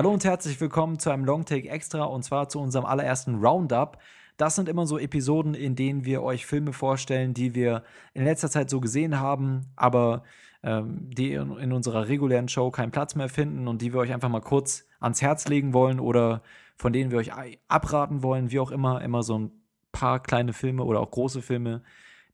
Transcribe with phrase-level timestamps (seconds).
[0.00, 3.98] Hallo und herzlich willkommen zu einem Longtake Extra und zwar zu unserem allerersten Roundup.
[4.38, 7.82] Das sind immer so Episoden, in denen wir euch Filme vorstellen, die wir
[8.14, 10.22] in letzter Zeit so gesehen haben, aber
[10.62, 14.10] ähm, die in, in, unserer regulären Show keinen Platz mehr finden und die wir euch
[14.10, 16.40] einfach mal kurz ans Herz legen wollen oder
[16.76, 17.32] von denen wir euch
[17.68, 19.50] abraten wollen, wie auch immer, immer so ein
[19.92, 21.82] paar kleine Filme oder auch große Filme,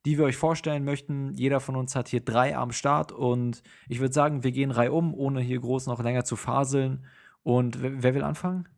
[0.04, 1.32] die wir euch vorstellen möchten.
[1.34, 5.14] Jeder von uns hat hier drei am Start und ich würde sagen, wir gehen reihum,
[5.14, 7.04] ohne hier groß noch länger zu faseln.
[7.46, 8.68] Und wer, will anfangen?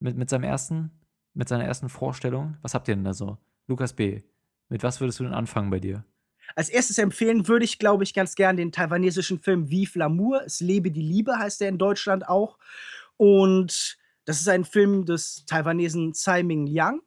[0.00, 0.90] Mit, mit seinem ersten,
[1.34, 2.56] mit seiner ersten Vorstellung?
[2.62, 3.38] Was habt ihr denn da so?
[3.68, 4.22] Lukas B.,
[4.68, 6.04] mit was würdest du denn anfangen bei dir?
[6.56, 10.42] Als erstes empfehlen würde ich, glaube ich, ganz gern den taiwanesischen Film Vive l'amour.
[10.44, 12.58] Es lebe die Liebe, heißt der in Deutschland auch.
[13.18, 17.02] Und das ist ein Film des Taiwanesen Tsai Ming Liang.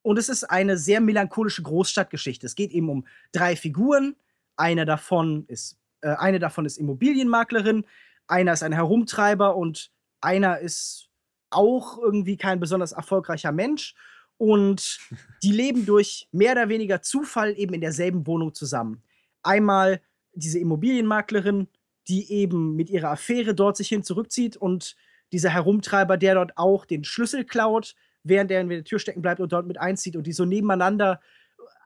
[0.00, 2.46] Und es ist eine sehr melancholische Großstadtgeschichte.
[2.46, 4.16] Es geht eben um drei Figuren.
[4.56, 7.84] Eine davon ist, äh, eine davon ist Immobilienmaklerin,
[8.26, 11.08] einer ist ein Herumtreiber und einer ist
[11.50, 13.94] auch irgendwie kein besonders erfolgreicher Mensch.
[14.36, 14.98] Und
[15.42, 19.02] die leben durch mehr oder weniger Zufall eben in derselben Wohnung zusammen.
[19.42, 20.00] Einmal
[20.32, 21.68] diese Immobilienmaklerin,
[22.08, 24.96] die eben mit ihrer Affäre dort sich hin zurückzieht und
[25.32, 29.40] dieser Herumtreiber, der dort auch den Schlüssel klaut, während er in der Tür stecken bleibt
[29.40, 31.20] und dort mit einzieht und die so nebeneinander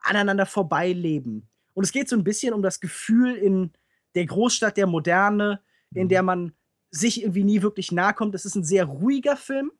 [0.01, 1.47] aneinander vorbeileben.
[1.73, 3.71] Und es geht so ein bisschen um das Gefühl in
[4.15, 5.61] der Großstadt der Moderne,
[5.93, 6.09] in mhm.
[6.09, 6.53] der man
[6.91, 8.35] sich irgendwie nie wirklich nahe kommt.
[8.35, 9.71] Es ist ein sehr ruhiger Film.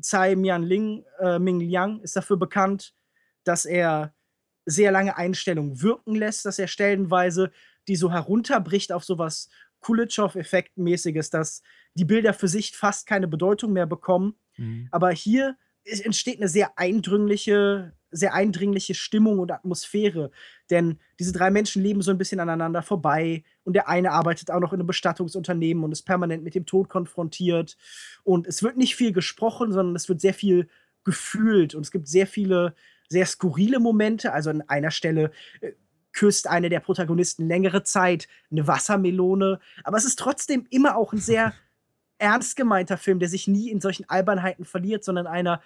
[0.00, 0.70] Tsai Mian
[1.20, 2.94] äh, Ming Liang ist dafür bekannt,
[3.44, 4.14] dass er
[4.66, 7.50] sehr lange Einstellungen wirken lässt, dass er stellenweise
[7.88, 9.48] die so herunterbricht auf sowas
[9.80, 11.62] Kulitschov-Effekt-mäßiges, dass
[11.94, 14.34] die Bilder für sich fast keine Bedeutung mehr bekommen.
[14.56, 14.88] Mhm.
[14.90, 20.30] Aber hier entsteht eine sehr eindringliche, sehr eindringliche Stimmung und Atmosphäre.
[20.70, 24.60] Denn diese drei Menschen leben so ein bisschen aneinander vorbei und der eine arbeitet auch
[24.60, 27.76] noch in einem Bestattungsunternehmen und ist permanent mit dem Tod konfrontiert.
[28.24, 30.68] Und es wird nicht viel gesprochen, sondern es wird sehr viel
[31.04, 32.74] gefühlt und es gibt sehr viele
[33.08, 34.32] sehr skurrile Momente.
[34.32, 35.30] Also an einer Stelle
[35.60, 35.72] äh,
[36.12, 39.60] küsst eine der Protagonisten längere Zeit eine Wassermelone.
[39.84, 41.54] Aber es ist trotzdem immer auch ein sehr
[42.18, 45.62] ernst gemeinter Film, der sich nie in solchen Albernheiten verliert, sondern einer,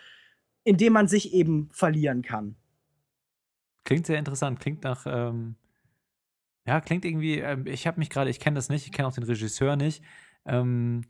[0.64, 2.56] in dem man sich eben verlieren kann.
[3.84, 5.56] Klingt sehr interessant, klingt nach, ähm,
[6.66, 9.14] ja, klingt irgendwie, ähm, ich habe mich gerade, ich kenne das nicht, ich kenne auch
[9.14, 10.02] den Regisseur nicht.
[10.44, 11.02] Ähm,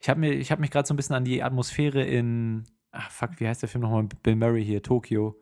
[0.00, 3.46] ich habe hab mich gerade so ein bisschen an die Atmosphäre in, ach fuck, wie
[3.46, 4.08] heißt der Film nochmal?
[4.22, 5.40] Bill Murray hier, Tokio.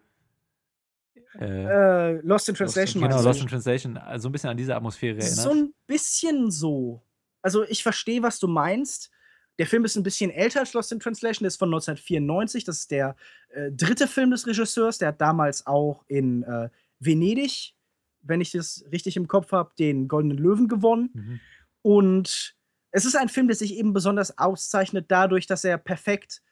[1.41, 3.03] Äh, äh, Lost in Translation.
[3.03, 3.97] Lost, genau, Lost in Translation.
[3.97, 5.36] Also ein bisschen an diese Atmosphäre erinnert.
[5.36, 7.03] So ein bisschen so.
[7.42, 9.10] Also ich verstehe, was du meinst.
[9.59, 12.65] Der Film ist ein bisschen älter als Lost in Translation, der ist von 1994.
[12.65, 13.16] Das ist der
[13.50, 14.98] äh, dritte Film des Regisseurs.
[14.98, 17.75] Der hat damals auch in äh, Venedig,
[18.22, 21.10] wenn ich das richtig im Kopf habe, den Goldenen Löwen gewonnen.
[21.12, 21.41] Mhm.
[21.82, 22.56] Und
[22.91, 26.42] es ist ein Film, der sich eben besonders auszeichnet dadurch, dass er perfekt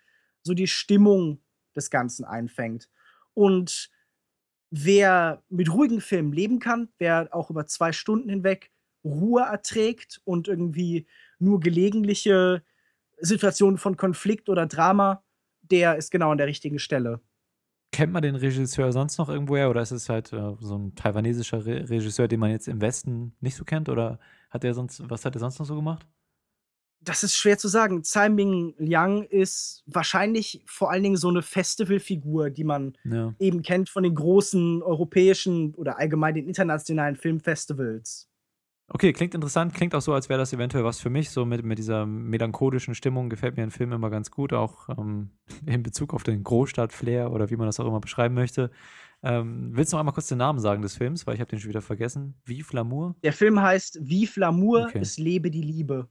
[0.43, 1.41] so die Stimmung
[1.75, 2.89] des Ganzen einfängt.
[3.35, 3.91] Und
[4.71, 8.71] wer mit ruhigen Filmen leben kann, wer auch über zwei Stunden hinweg
[9.05, 11.07] Ruhe erträgt und irgendwie
[11.39, 12.63] nur gelegentliche
[13.23, 15.23] Situationen von Konflikt oder Drama,
[15.63, 17.21] der ist genau an der richtigen Stelle.
[17.93, 21.65] Kennt man den Regisseur sonst noch irgendwoher oder ist es halt äh, so ein taiwanesischer
[21.65, 24.19] Re Regisseur, den man jetzt im Westen nicht so kennt oder
[24.51, 26.07] hat er sonst was hat er sonst noch so gemacht?
[27.01, 28.03] Das ist schwer zu sagen.
[28.03, 33.35] Tsai Ming Liang ist wahrscheinlich vor allen Dingen so eine Festivalfigur, die man ja.
[33.39, 38.32] eben kennt von den großen europäischen oder allgemein den internationalen Filmfestivals.
[38.95, 41.31] Okay, klingt interessant, klingt auch so, als wäre das eventuell was für mich.
[41.31, 45.31] So mit, mit dieser melancholischen Stimmung gefällt mir ein Film immer ganz gut, auch ähm,
[45.67, 48.71] in Bezug auf den Großstadt-Flair oder wie man das auch immer beschreiben möchte.
[49.23, 51.59] Ähm, willst du noch einmal kurz den Namen sagen des Films, weil ich habe den
[51.59, 52.35] schon wieder vergessen.
[52.45, 53.15] Vive l'amour?
[53.23, 54.99] Der Film heißt Vive l'amour, okay.
[54.99, 56.11] es lebe die Liebe.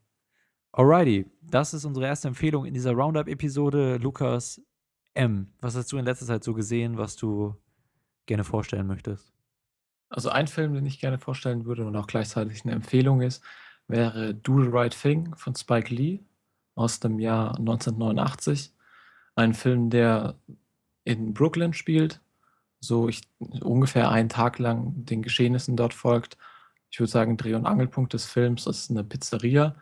[0.72, 3.98] Alrighty, das ist unsere erste Empfehlung in dieser Roundup-Episode.
[3.98, 4.60] Lukas
[5.14, 7.54] M., was hast du in letzter Zeit so gesehen, was du
[8.26, 9.31] gerne vorstellen möchtest?
[10.12, 13.44] Also ein Film, den ich gerne vorstellen würde und auch gleichzeitig eine Empfehlung ist,
[13.88, 16.20] wäre Do the Right Thing von Spike Lee
[16.76, 18.74] aus dem Jahr 1989.
[19.36, 20.36] Ein Film, der
[21.06, 22.22] in Brooklyn spielt,
[22.82, 23.22] so ich,
[23.62, 26.38] ungefähr einen Tag lang den Geschehnissen dort folgt.
[26.90, 29.76] Ich würde sagen, Dreh- und Angelpunkt des Films ist eine Pizzeria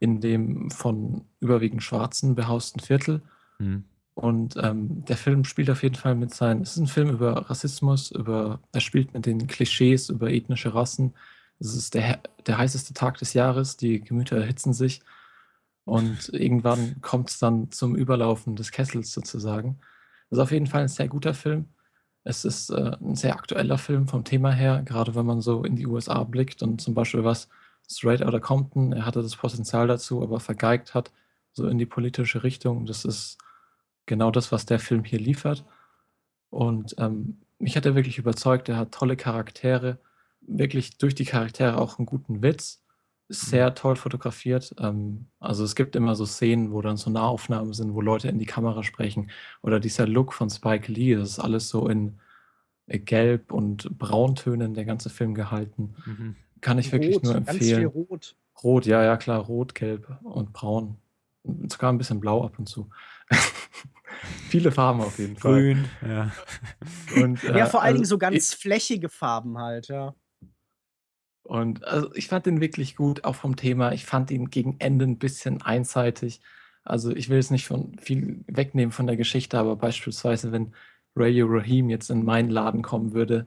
[0.00, 3.22] in dem von überwiegend Schwarzen behausten Viertel.
[3.58, 3.84] Mhm.
[4.16, 7.50] Und ähm, der Film spielt auf jeden Fall mit seinen, es ist ein Film über
[7.50, 11.12] Rassismus, über, er spielt mit den Klischees über ethnische Rassen.
[11.60, 15.02] Es ist der, der heißeste Tag des Jahres, die Gemüter erhitzen sich.
[15.84, 19.80] Und irgendwann kommt es dann zum Überlaufen des Kessels sozusagen.
[20.30, 21.66] Das ist auf jeden Fall ein sehr guter Film.
[22.24, 25.76] Es ist äh, ein sehr aktueller Film vom Thema her, gerade wenn man so in
[25.76, 27.50] die USA blickt und zum Beispiel was
[27.86, 31.12] Straight Outta Compton, er hatte das Potenzial dazu, aber vergeigt hat,
[31.52, 32.86] so in die politische Richtung.
[32.86, 33.36] Das ist
[34.06, 35.64] genau das, was der Film hier liefert.
[36.50, 38.68] Und ähm, mich hat er wirklich überzeugt.
[38.68, 39.98] Er hat tolle Charaktere,
[40.40, 42.82] wirklich durch die Charaktere auch einen guten Witz.
[43.28, 43.74] Sehr mhm.
[43.74, 44.74] toll fotografiert.
[44.78, 48.38] Ähm, also es gibt immer so Szenen, wo dann so Nahaufnahmen sind, wo Leute in
[48.38, 49.30] die Kamera sprechen.
[49.62, 52.18] Oder dieser Look von Spike Lee, das ist alles so in
[52.86, 55.94] äh, Gelb und Brauntönen der ganze Film gehalten.
[56.06, 56.36] Mhm.
[56.60, 57.58] Kann ich wirklich nur empfehlen.
[57.58, 58.36] Ganz viel rot.
[58.62, 60.96] Rot, ja, ja, klar, rot, gelb und braun.
[61.68, 62.88] Sogar ein bisschen blau ab und zu.
[64.48, 65.52] Viele Farben auf jeden Fall.
[65.52, 66.32] Grün, ja.
[67.16, 70.14] Und, äh, ja, vor allen also, Dingen so ganz ich, flächige Farben halt, ja.
[71.42, 73.92] Und also ich fand den wirklich gut, auch vom Thema.
[73.92, 76.40] Ich fand ihn gegen Ende ein bisschen einseitig.
[76.84, 80.72] Also ich will es nicht von viel wegnehmen von der Geschichte, aber beispielsweise, wenn
[81.14, 83.46] Radio Rahim jetzt in meinen Laden kommen würde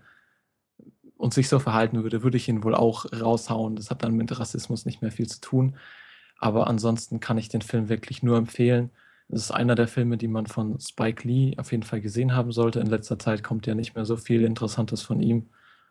[1.18, 3.76] und sich so verhalten würde, würde ich ihn wohl auch raushauen.
[3.76, 5.76] Das hat dann mit Rassismus nicht mehr viel zu tun.
[6.38, 8.92] Aber ansonsten kann ich den Film wirklich nur empfehlen.
[9.32, 12.52] Es ist einer der Filme, die man von Spike Lee auf jeden Fall gesehen haben
[12.52, 12.80] sollte.
[12.80, 15.50] In letzter Zeit kommt ja nicht mehr so viel Interessantes von ihm.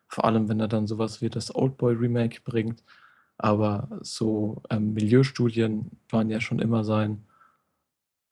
[0.09, 2.83] Vor allem, wenn er dann sowas wie das Oldboy Remake bringt.
[3.37, 7.25] Aber so ähm, Milieustudien waren ja schon immer sein,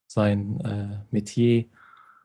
[0.08, 1.66] sein äh, Metier.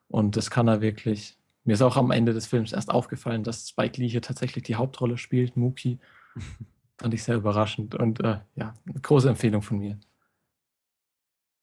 [0.07, 1.37] Und das kann er wirklich.
[1.63, 4.75] Mir ist auch am Ende des Films erst aufgefallen, dass Spike Lee hier tatsächlich die
[4.75, 5.99] Hauptrolle spielt, Mookie.
[6.97, 7.93] Fand ich sehr überraschend.
[7.93, 9.99] Und äh, ja, eine große Empfehlung von mir.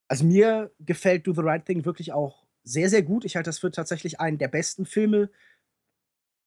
[0.08, 3.24] Also mir gefällt Do the Right Thing wirklich auch sehr, sehr gut.
[3.24, 5.30] Ich halte das für tatsächlich einen der besten Filme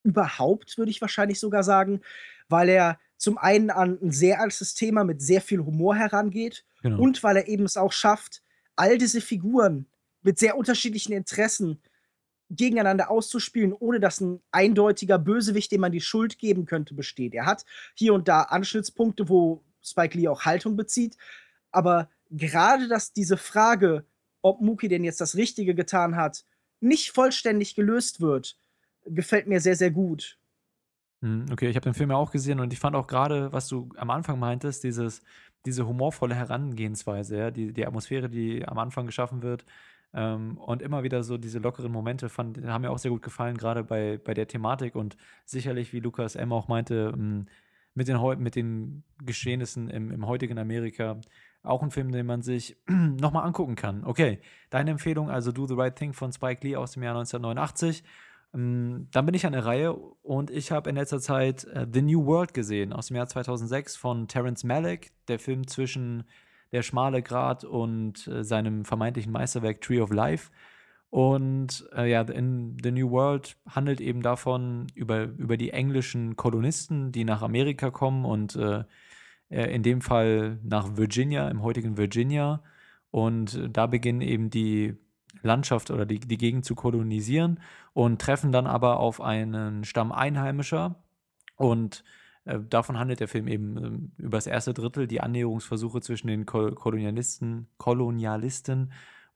[0.04, 2.02] überhaupt, würde ich wahrscheinlich sogar sagen,
[2.50, 7.00] weil er zum einen an ein sehr altes Thema mit sehr viel Humor herangeht genau.
[7.00, 8.42] und weil er eben es auch schafft,
[8.75, 9.86] all diese Figuren
[10.24, 11.81] mit sehr unterschiedlichen Interessen
[12.50, 17.34] gegeneinander auszuspielen, ohne dass ein eindeutiger Bösewicht, dem man die Schuld geben könnte, besteht.
[17.34, 21.16] Er hat hier und da Anschnittspunkte, wo Spike Lee auch Haltung bezieht,
[21.72, 24.06] aber gerade, dass diese Frage,
[24.42, 26.44] ob Muki denn jetzt das Richtige getan hat,
[26.80, 28.57] nicht vollständig gelöst wird,
[29.06, 30.39] gefällt mir sehr, sehr gut.
[31.22, 33.68] Hm, okay, ich habe den Film ja auch gesehen und ich fand auch gerade, was
[33.68, 35.22] du am Anfang meintest, dieses,
[35.66, 39.66] diese humorvolle Herangehensweise, ja, die, die Atmosphäre, die am Anfang geschaffen wird
[40.13, 43.57] ähm, und immer wieder so diese lockeren Momente fand, haben mir auch sehr gut gefallen,
[43.57, 46.51] gerade bei, bei der Thematik und sicherlich, wie Lukas M.
[46.51, 47.48] auch meinte, hm,
[47.94, 51.19] mit den, mit den Geschehnissen im, im heutigen Amerika
[51.63, 54.04] auch ein Film, den man sich nochmal angucken kann.
[54.04, 58.04] Okay, deine Empfehlung, also Do the Right Thing von Spike Lee aus dem Jahr 1989.
[58.54, 62.02] Ähm, dann bin ich an der Reihe und ich habe in letzter Zeit äh, The
[62.02, 66.24] New World gesehen aus dem Jahr 2006 von Terence Malick, der Film zwischen
[66.72, 70.52] Der schmale Grat und äh, seinem vermeintlichen Meisterwerk Tree of Life.
[71.10, 77.12] Und äh, ja, in The New World handelt eben davon über, über die englischen Kolonisten,
[77.12, 78.86] die nach Amerika kommen und äh,
[79.51, 82.63] in dem Fall nach Virginia, im heutigen Virginia.
[83.12, 84.95] Und da beginnen eben die
[85.42, 87.59] Landschaft oder die, die Gegend zu kolonisieren
[87.94, 91.03] und treffen dann aber auf einen Stamm Einheimischer.
[91.56, 92.03] Und
[92.45, 96.45] äh, davon handelt der Film eben äh, über das erste Drittel, die Annäherungsversuche zwischen den
[96.45, 98.92] Kolonialisten, Kolonialisten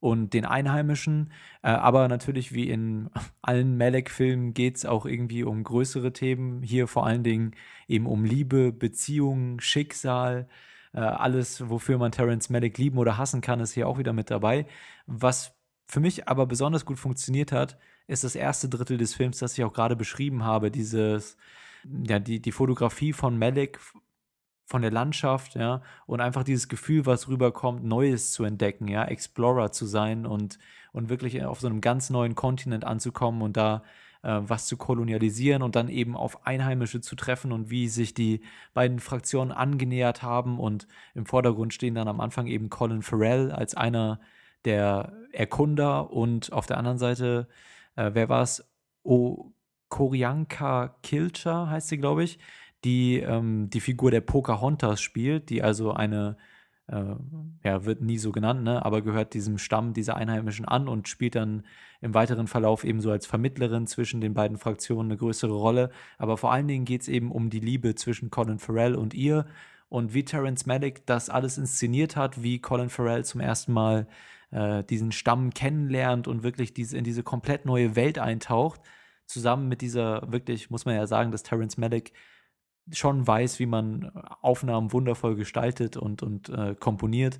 [0.06, 1.32] und den Einheimischen.
[1.62, 3.10] Äh, aber natürlich, wie in
[3.42, 6.62] allen Malek-Filmen, geht es auch irgendwie um größere Themen.
[6.62, 7.56] Hier vor allen Dingen
[7.88, 10.48] eben um Liebe, Beziehungen, Schicksal.
[10.92, 14.30] Äh, alles, wofür man Terence Malick lieben oder hassen kann, ist hier auch wieder mit
[14.30, 14.66] dabei.
[15.06, 17.76] Was für mich aber besonders gut funktioniert hat,
[18.06, 20.70] ist das erste Drittel des Films, das ich auch gerade beschrieben habe.
[20.70, 21.36] Dieses,
[21.84, 23.80] ja, die, die Fotografie von Malik
[24.66, 29.72] von der Landschaft, ja, und einfach dieses Gefühl, was rüberkommt, Neues zu entdecken, ja, Explorer
[29.72, 30.58] zu sein und,
[30.92, 33.82] und wirklich auf so einem ganz neuen Kontinent anzukommen und da
[34.22, 38.42] äh, was zu kolonialisieren und dann eben auf Einheimische zu treffen und wie sich die
[38.74, 43.76] beiden Fraktionen angenähert haben und im Vordergrund stehen dann am Anfang eben Colin Farrell als
[43.76, 44.20] einer
[44.64, 47.46] der Erkunder und auf der anderen Seite,
[47.94, 48.68] äh, wer war es?
[49.04, 49.52] O
[49.88, 52.40] Korianka Kilcher heißt sie, glaube ich,
[52.86, 56.36] die ähm, die Figur der Pocahontas spielt, die also eine,
[56.86, 57.16] äh,
[57.64, 61.34] ja, wird nie so genannt, ne, aber gehört diesem Stamm dieser Einheimischen an und spielt
[61.34, 61.64] dann
[62.00, 65.90] im weiteren Verlauf eben so als Vermittlerin zwischen den beiden Fraktionen eine größere Rolle.
[66.16, 69.46] Aber vor allen Dingen geht es eben um die Liebe zwischen Colin Farrell und ihr
[69.88, 74.06] und wie Terence Malick das alles inszeniert hat, wie Colin Farrell zum ersten Mal
[74.52, 78.80] äh, diesen Stamm kennenlernt und wirklich diese, in diese komplett neue Welt eintaucht,
[79.26, 82.12] zusammen mit dieser wirklich, muss man ja sagen, dass Terence Malick
[82.92, 84.10] schon weiß, wie man
[84.42, 87.38] Aufnahmen wundervoll gestaltet und, und äh, komponiert.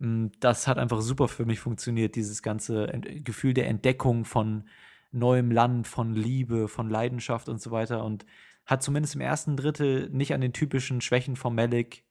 [0.00, 4.64] Hm, das hat einfach super für mich funktioniert, dieses ganze Ent Gefühl der Entdeckung von
[5.12, 8.04] neuem Land, von Liebe, von Leidenschaft und so weiter.
[8.04, 8.26] Und
[8.66, 12.04] hat zumindest im ersten Drittel nicht an den typischen Schwächen von Malik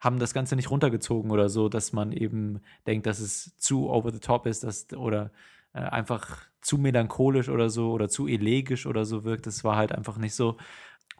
[0.00, 4.12] haben das Ganze nicht runtergezogen oder so, dass man eben denkt, dass es zu over
[4.12, 5.32] the top ist dass, oder
[5.74, 9.46] äh, einfach zu melancholisch oder so oder zu elegisch oder so wirkt.
[9.46, 10.56] Das war halt einfach nicht so.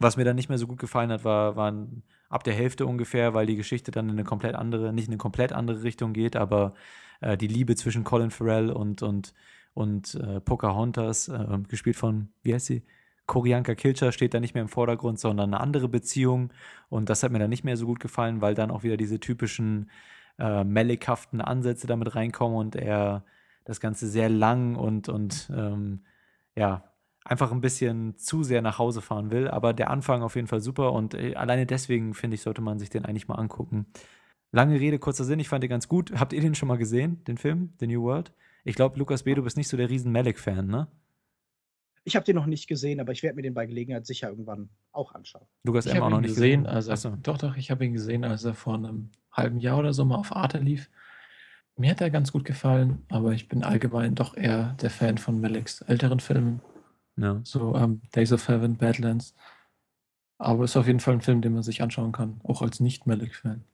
[0.01, 3.35] Was mir dann nicht mehr so gut gefallen hat, war, waren ab der Hälfte ungefähr,
[3.35, 6.37] weil die Geschichte dann in eine komplett andere, nicht in eine komplett andere Richtung geht,
[6.37, 6.75] aber
[7.21, 9.35] äh, die Liebe zwischen Colin Farrell und, und,
[9.75, 12.83] und äh, Pocahontas, äh, gespielt von, wie heißt sie?
[13.27, 16.51] Korianka Kilcher steht da nicht mehr im Vordergrund, sondern eine andere Beziehung.
[16.89, 19.21] Und das hat mir dann nicht mehr so gut gefallen, weil dann auch wieder diese
[19.21, 19.91] typischen
[20.39, 23.25] äh, mellighaften Ansätze damit reinkommen und er
[23.65, 26.01] das Ganze sehr lang und, und ähm,
[26.57, 26.88] ja,
[27.29, 29.49] einfach ein bisschen zu sehr nach Hause fahren will.
[29.49, 32.79] Aber der Anfang auf jeden Fall super und äh, alleine deswegen, finde ich, sollte man
[32.79, 33.87] sich den eigentlich mal angucken.
[34.51, 36.13] Lange Rede, kurzer Sinn, ich fand den ganz gut.
[36.19, 38.33] Habt ihr den schon mal gesehen, den Film, The New World?
[38.65, 40.89] Ich glaube, Lukas B., du bist nicht so der riesen Malik-Fan, ne?
[42.05, 44.71] Ich habe den noch nicht gesehen, aber ich werde mir den bei Gelegenheit sicher irgendwann
[44.93, 45.47] auch anschauen.
[45.65, 46.03] Lukas ich M.
[46.03, 46.65] auch noch nicht gesehen.
[46.65, 46.75] gesehen.
[46.75, 50.07] Also, doch, doch, ich habe ihn gesehen, als er vor einem halben Jahr oder so
[50.07, 50.89] mal auf Arte lief.
[51.77, 55.41] Mir hat er ganz gut gefallen, aber ich bin allgemein doch eher der Fan von
[55.43, 56.63] Maliks älteren Filmen.
[57.19, 57.41] Ja.
[57.45, 59.35] So um, ähm, Days of Heaven, Badlands.
[60.39, 62.79] Aber es ist auf jeden Fall ein Film, den man sich anschauen kann, auch als
[62.81, 63.65] Nicht-Malik-Fan.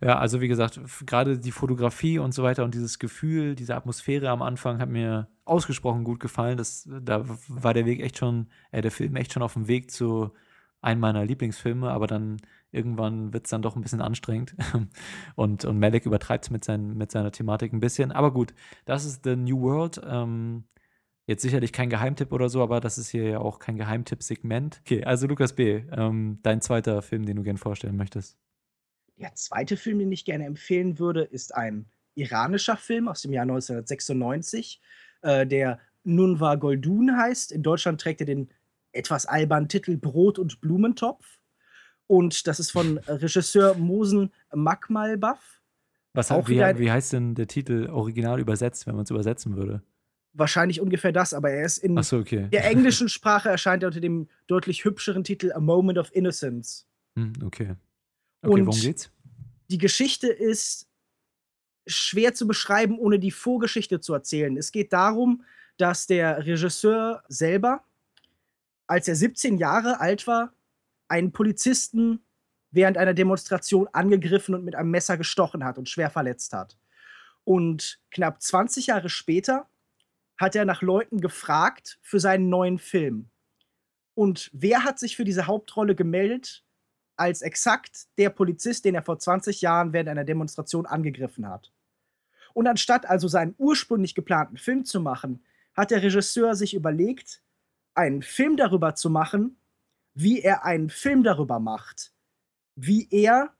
[0.00, 4.30] Ja, also wie gesagt, gerade die Fotografie und so weiter und dieses Gefühl, diese Atmosphäre
[4.30, 6.56] am Anfang hat mir ausgesprochen gut gefallen.
[6.56, 9.90] Das, da war der Weg echt schon, äh, der Film echt schon auf dem Weg
[9.90, 10.32] zu
[10.80, 12.38] einem meiner Lieblingsfilme, aber dann
[12.70, 14.54] irgendwann wird es dann doch ein bisschen anstrengend.
[15.34, 18.10] und, und Malek übertreibt es mit, sein, mit seiner Thematik ein bisschen.
[18.10, 18.54] Aber gut,
[18.86, 20.00] das ist The New World.
[20.06, 20.64] Ähm,
[21.26, 24.80] jetzt sicherlich kein Geheimtipp oder so, aber das ist hier ja auch kein Geheimtipp-Segment.
[24.84, 28.38] Okay, also Lukas B., ähm, dein zweiter Film, den du gerne vorstellen möchtest.
[29.16, 33.42] Der zweite Film, den ich gerne empfehlen würde, ist ein iranischer Film aus dem Jahr
[33.42, 34.80] 1996,
[35.22, 37.52] äh, der Nunva Goldun heißt.
[37.52, 38.50] In Deutschland trägt er den
[38.92, 41.38] etwas albernen Titel Brot und Blumentopf.
[42.06, 45.62] Und das ist von Regisseur Mosen Makmalbaf.
[46.12, 49.82] Was auch wie, wie heißt denn der Titel original übersetzt, wenn man es übersetzen würde?
[50.36, 52.48] Wahrscheinlich ungefähr das, aber er ist in so, okay.
[52.52, 56.86] der englischen Sprache erscheint er unter dem deutlich hübscheren Titel A Moment of Innocence.
[57.16, 57.76] Hm, okay.
[58.42, 59.10] Okay, Und worum geht's?
[59.70, 60.88] Die Geschichte ist
[61.86, 64.56] schwer zu beschreiben, ohne die Vorgeschichte zu erzählen.
[64.56, 65.44] Es geht darum,
[65.76, 67.84] dass der Regisseur selber,
[68.86, 70.52] als er 17 Jahre alt war,
[71.08, 72.20] einen Polizisten
[72.70, 76.76] während einer Demonstration angegriffen und mit einem Messer gestochen hat und schwer verletzt hat.
[77.44, 79.68] Und knapp 20 Jahre später
[80.36, 83.30] hat er nach Leuten gefragt für seinen neuen Film.
[84.14, 86.64] Und wer hat sich für diese Hauptrolle gemeldet?
[87.16, 91.72] als exakt der Polizist, den er vor 20 Jahren während einer Demonstration angegriffen hat.
[92.52, 97.42] Und anstatt also seinen ursprünglich geplanten Film zu machen, hat der Regisseur sich überlegt,
[97.94, 99.58] einen Film darüber zu machen,
[100.14, 102.12] wie er einen Film darüber macht.
[102.76, 103.54] Wie er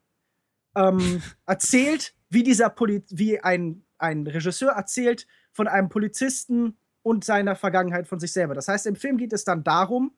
[0.76, 7.56] ähm, erzählt, wie dieser Poli wie ein, ein Regisseur erzählt von einem Polizisten und seiner
[7.56, 8.54] Vergangenheit von sich selber.
[8.54, 10.12] Das heißt, im Film geht es dann darum,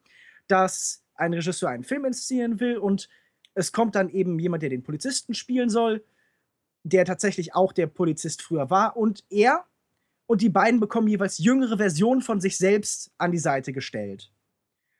[0.48, 3.08] dass ein Regisseur einen Film inszenieren will und
[3.54, 6.04] es kommt dann eben jemand, der den Polizisten spielen soll,
[6.82, 8.96] der tatsächlich auch der Polizist früher war.
[8.96, 9.64] Und er
[10.26, 14.32] und die beiden bekommen jeweils jüngere Versionen von sich selbst an die Seite gestellt.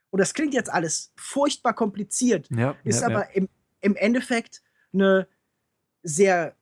[0.09, 3.31] Und das klingt jetzt alles furchtbar kompliziert, ja, ist ja, aber ja.
[3.33, 3.49] Im,
[3.81, 4.63] im Endeffekt
[4.93, 5.27] eine
[6.01, 6.56] sehr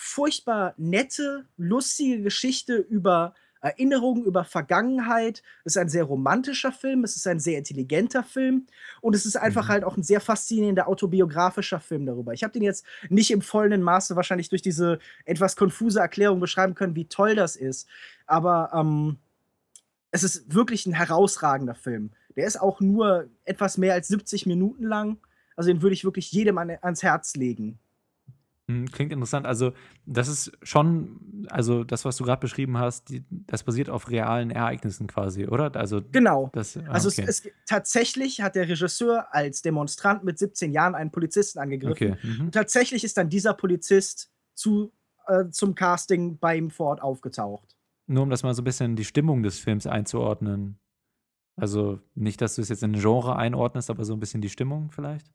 [0.00, 5.42] furchtbar nette, lustige Geschichte über Erinnerungen über Vergangenheit.
[5.64, 8.66] Es ist ein sehr romantischer Film, es ist ein sehr intelligenter Film
[9.02, 9.68] und es ist einfach mhm.
[9.68, 12.32] halt auch ein sehr faszinierender autobiografischer Film darüber.
[12.32, 16.74] Ich habe den jetzt nicht im vollen Maße wahrscheinlich durch diese etwas konfuse Erklärung beschreiben
[16.74, 17.86] können, wie toll das ist,
[18.26, 19.18] aber ähm,
[20.10, 22.12] es ist wirklich ein herausragender Film.
[22.36, 25.18] Der ist auch nur etwas mehr als 70 Minuten lang.
[25.56, 27.78] Also den würde ich wirklich jedem an, ans Herz legen.
[28.70, 29.46] Hm, klingt interessant.
[29.46, 29.72] Also,
[30.06, 34.50] das ist schon, also das, was du gerade beschrieben hast, die, das basiert auf realen
[34.50, 35.74] Ereignissen quasi, oder?
[35.74, 36.50] Also, genau.
[36.52, 37.24] Das, ah, also, okay.
[37.26, 42.12] es, es, tatsächlich hat der Regisseur als Demonstrant mit 17 Jahren einen Polizisten angegriffen.
[42.12, 42.16] Okay.
[42.22, 42.46] Mhm.
[42.46, 44.92] Und tatsächlich ist dann dieser Polizist zu,
[45.26, 47.76] äh, zum Casting bei ihm vor Ort aufgetaucht.
[48.06, 50.78] Nur um das mal so ein bisschen die Stimmung des Films einzuordnen.
[51.56, 54.48] Also, nicht, dass du es jetzt in ein Genre einordnest, aber so ein bisschen die
[54.48, 55.26] Stimmung vielleicht?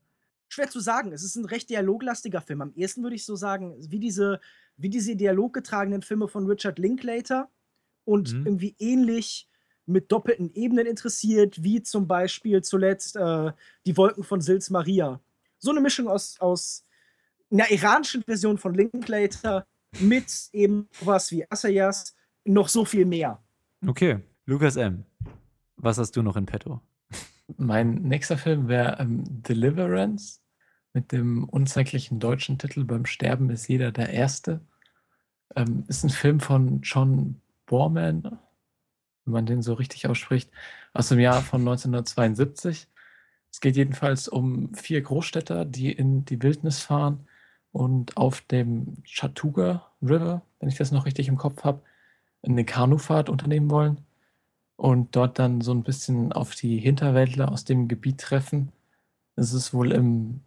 [0.47, 1.11] Schwer zu sagen.
[1.11, 2.61] Es ist ein recht dialoglastiger Film.
[2.61, 4.39] Am ehesten würde ich so sagen, wie diese,
[4.77, 7.49] wie diese dialoggetragenen Filme von Richard Linklater
[8.03, 8.45] und mhm.
[8.45, 9.49] irgendwie ähnlich
[9.85, 13.51] mit doppelten Ebenen interessiert, wie zum Beispiel zuletzt äh,
[13.85, 15.21] Die Wolken von Sils Maria.
[15.59, 16.85] So eine Mischung aus, aus
[17.51, 19.67] einer iranischen Version von Linklater
[19.99, 23.41] mit eben was wie Assayas, noch so viel mehr.
[23.85, 25.05] Okay, Lukas M.,
[25.77, 26.81] was hast du noch in petto?
[27.57, 30.39] Mein nächster Film wäre ähm, Deliverance
[30.93, 34.61] mit dem unzeitlichen deutschen Titel Beim Sterben ist jeder der Erste.
[35.55, 40.49] Ähm, ist ein Film von John Borman, wenn man den so richtig ausspricht,
[40.93, 42.87] aus dem Jahr von 1972.
[43.51, 47.27] Es geht jedenfalls um vier Großstädter, die in die Wildnis fahren
[47.71, 51.81] und auf dem Chattooga River, wenn ich das noch richtig im Kopf habe,
[52.41, 54.05] eine Kanufahrt unternehmen wollen
[54.77, 58.71] und dort dann so ein bisschen auf die Hinterwäldler aus dem Gebiet treffen.
[59.35, 60.41] Es ist wohl im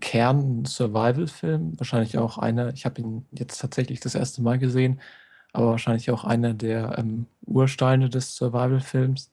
[0.00, 5.00] Kern ein Survival-Film, wahrscheinlich auch einer, ich habe ihn jetzt tatsächlich das erste Mal gesehen,
[5.52, 9.30] aber wahrscheinlich auch einer der ähm, Ursteine des Survival-Films.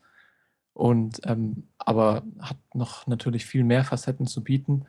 [0.73, 4.85] Und ähm, aber hat noch natürlich viel mehr Facetten zu bieten.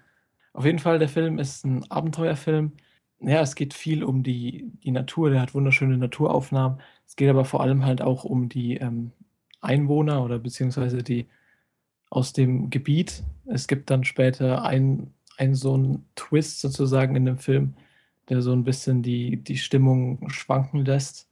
[0.53, 2.73] Auf jeden Fall, der Film ist ein Abenteuerfilm.
[3.21, 6.81] Ja, es geht viel um die, die Natur, der hat wunderschöne Naturaufnahmen.
[7.07, 9.13] Es geht aber vor allem halt auch um die ähm,
[9.61, 11.27] Einwohner oder beziehungsweise die
[12.09, 13.23] aus dem Gebiet.
[13.47, 17.75] Es gibt dann später einen ein so ein Twist sozusagen in dem Film,
[18.29, 21.29] der so ein bisschen die, die Stimmung schwanken lässt.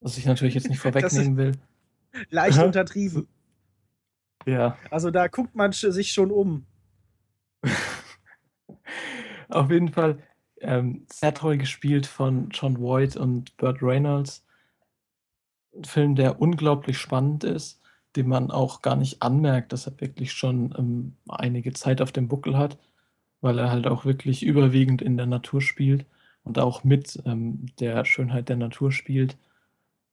[0.00, 1.52] Was ich natürlich jetzt nicht vorwegnehmen will.
[2.30, 3.26] Leicht untertrieben.
[4.46, 4.78] Ja.
[4.90, 6.66] Also da guckt man sich schon um.
[9.48, 10.22] Auf jeden Fall
[10.60, 14.45] ähm, sehr toll gespielt von John Voight und Burt Reynolds.
[15.76, 17.80] Ein Film, der unglaublich spannend ist,
[18.16, 22.28] den man auch gar nicht anmerkt, dass er wirklich schon ähm, einige Zeit auf dem
[22.28, 22.78] Buckel hat
[23.40, 26.04] weil er halt auch wirklich überwiegend in der Natur spielt
[26.42, 29.36] und auch mit ähm, der Schönheit der Natur spielt.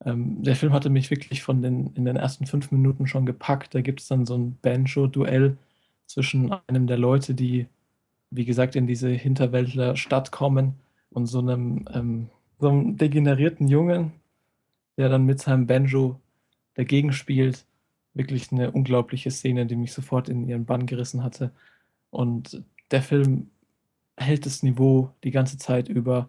[0.04, 3.74] Ähm, der Film hatte mich wirklich von den, in den ersten fünf Minuten schon gepackt.
[3.74, 5.56] Da gibt es dann so ein Banjo-Duell
[6.06, 7.66] zwischen einem der Leute, die,
[8.30, 10.74] wie gesagt, in diese Hinterwäldler Stadt kommen
[11.10, 12.28] und so einem, ähm,
[12.58, 14.12] so einem degenerierten Jungen,
[14.96, 16.20] der dann mit seinem Banjo
[16.74, 17.66] dagegen spielt.
[18.14, 21.52] Wirklich eine unglaubliche Szene, die mich sofort in ihren Bann gerissen hatte.
[22.10, 23.50] Und der Film
[24.16, 26.28] hält das Niveau die ganze Zeit über.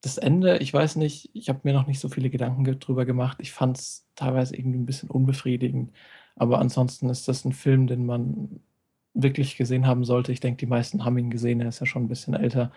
[0.00, 3.38] Das Ende, ich weiß nicht, ich habe mir noch nicht so viele Gedanken drüber gemacht.
[3.40, 5.92] Ich fand es teilweise irgendwie ein bisschen unbefriedigend.
[6.36, 8.60] Aber ansonsten ist das ein Film, den man
[9.14, 10.32] wirklich gesehen haben sollte.
[10.32, 11.60] Ich denke, die meisten haben ihn gesehen.
[11.60, 12.72] Er ist ja schon ein bisschen älter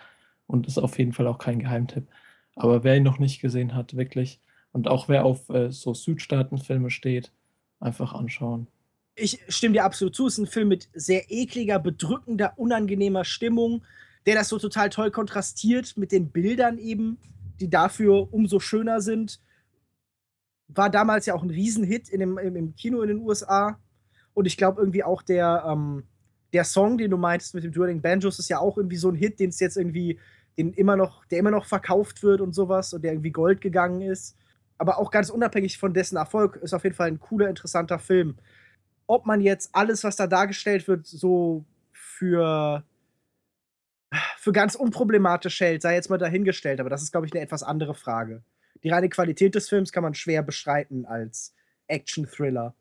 [0.47, 2.07] und ist auf jeden Fall auch kein Geheimtipp.
[2.55, 4.39] Aber wer ihn noch nicht gesehen hat, wirklich,
[4.75, 7.31] und auch wer auf äh, so Südstaatenfilme steht,
[7.79, 8.67] einfach anschauen
[9.15, 10.27] ich stimme dir absolut zu.
[10.27, 13.83] Es ist ein Film mit sehr ekliger, bedrückender, unangenehmer Stimmung,
[14.25, 17.17] der das so total toll kontrastiert mit den Bildern eben,
[17.59, 19.39] die dafür umso schöner sind.
[20.67, 23.79] War damals ja auch ein Riesenhit in dem, im, Kino in den USA.
[24.33, 26.03] Und ich glaube irgendwie auch der, ähm,
[26.51, 29.15] der Song, den du meintest mit dem Dueling Banjos, ist ja auch irgendwie so ein
[29.15, 30.19] Hit, den es jetzt irgendwie,
[30.57, 34.01] den immer noch, der immer noch verkauft wird und sowas und der irgendwie Gold gegangen
[34.01, 34.35] ist.
[34.77, 38.37] Aber auch ganz unabhängig von dessen Erfolg ist auf jeden Fall ein cooler, interessanter Film
[39.07, 42.83] ob man jetzt alles, was da dargestellt wird, so für,
[44.37, 46.79] für ganz unproblematisch hält, sei jetzt mal dahingestellt.
[46.79, 48.43] Aber das ist, glaube ich, eine etwas andere Frage.
[48.83, 51.53] Die reine Qualität des Films kann man schwer bestreiten als
[51.87, 52.75] Action-Thriller.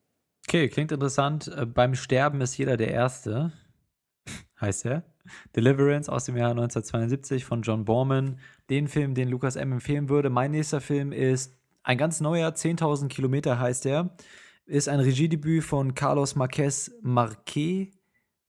[0.46, 1.48] Okay, klingt interessant.
[1.48, 3.52] Äh, beim Sterben ist jeder der Erste,
[4.60, 5.02] heißt er.
[5.56, 8.38] Deliverance aus dem Jahr 1972 von John Borman.
[8.68, 9.72] Den Film, den Lukas M.
[9.72, 10.28] empfehlen würde.
[10.28, 11.54] Mein nächster Film ist
[11.84, 14.10] ein ganz neuer, 10.000 Kilometer heißt er
[14.66, 17.88] ist ein Regiedebüt von Carlos Marquez Marquez,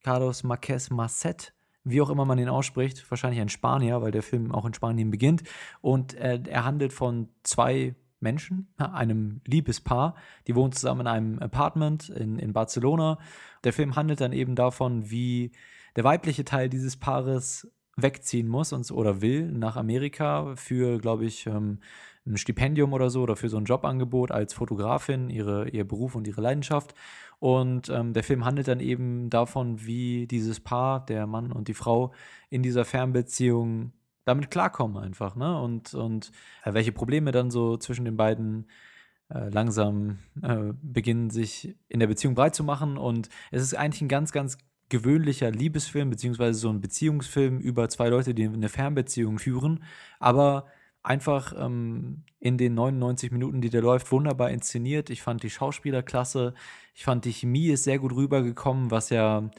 [0.02, 4.54] Carlos Marquez Marcet, wie auch immer man ihn ausspricht, wahrscheinlich ein Spanier, weil der Film
[4.54, 5.44] auch in Spanien beginnt.
[5.82, 10.16] Und äh, er handelt von zwei Menschen, einem Liebespaar,
[10.48, 13.20] die wohnen zusammen in einem Apartment in, in Barcelona.
[13.66, 15.52] Der Film handelt dann eben davon, wie
[15.98, 21.46] der weibliche Teil dieses Paares wegziehen muss und, oder will nach Amerika für, glaube ich,
[21.46, 21.80] ähm,
[22.26, 26.28] ein Stipendium oder so oder für so ein Jobangebot als Fotografin, ihre, ihr Beruf und
[26.28, 26.94] ihre Leidenschaft.
[27.40, 31.74] Und ähm, der Film handelt dann eben davon, wie dieses Paar, der Mann und die
[31.74, 32.14] Frau,
[32.50, 33.92] in dieser Fernbeziehung
[34.24, 35.62] damit klarkommen einfach, ne?
[35.62, 36.32] Und, und
[36.64, 38.68] äh, welche Probleme dann so zwischen den beiden
[39.30, 42.98] äh, langsam äh, beginnen, sich in der Beziehung breit zu machen.
[42.98, 44.58] Und es ist eigentlich ein ganz, ganz
[44.90, 49.84] gewöhnlicher Liebesfilm, beziehungsweise so ein Beziehungsfilm über zwei Leute, die eine Fernbeziehung führen.
[50.20, 50.66] Aber
[51.06, 55.10] einfach ähm, in den 99 Minuten, die der läuft, wunderbar inszeniert.
[55.10, 56.54] Ich fand die Schauspieler klasse.
[56.94, 59.50] Ich fand die Chemie ist sehr gut rübergekommen, was ja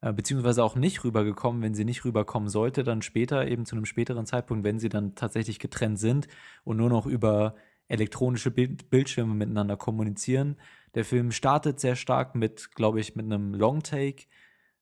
[0.00, 3.84] äh, beziehungsweise auch nicht rübergekommen, wenn sie nicht rüberkommen sollte, dann später, eben zu einem
[3.86, 6.28] späteren Zeitpunkt, wenn sie dann tatsächlich getrennt sind
[6.64, 7.54] und nur noch über
[7.88, 10.56] elektronische Bild Bildschirme miteinander kommunizieren.
[10.94, 14.24] Der Film startet sehr stark mit, glaube ich, mit einem Long Take,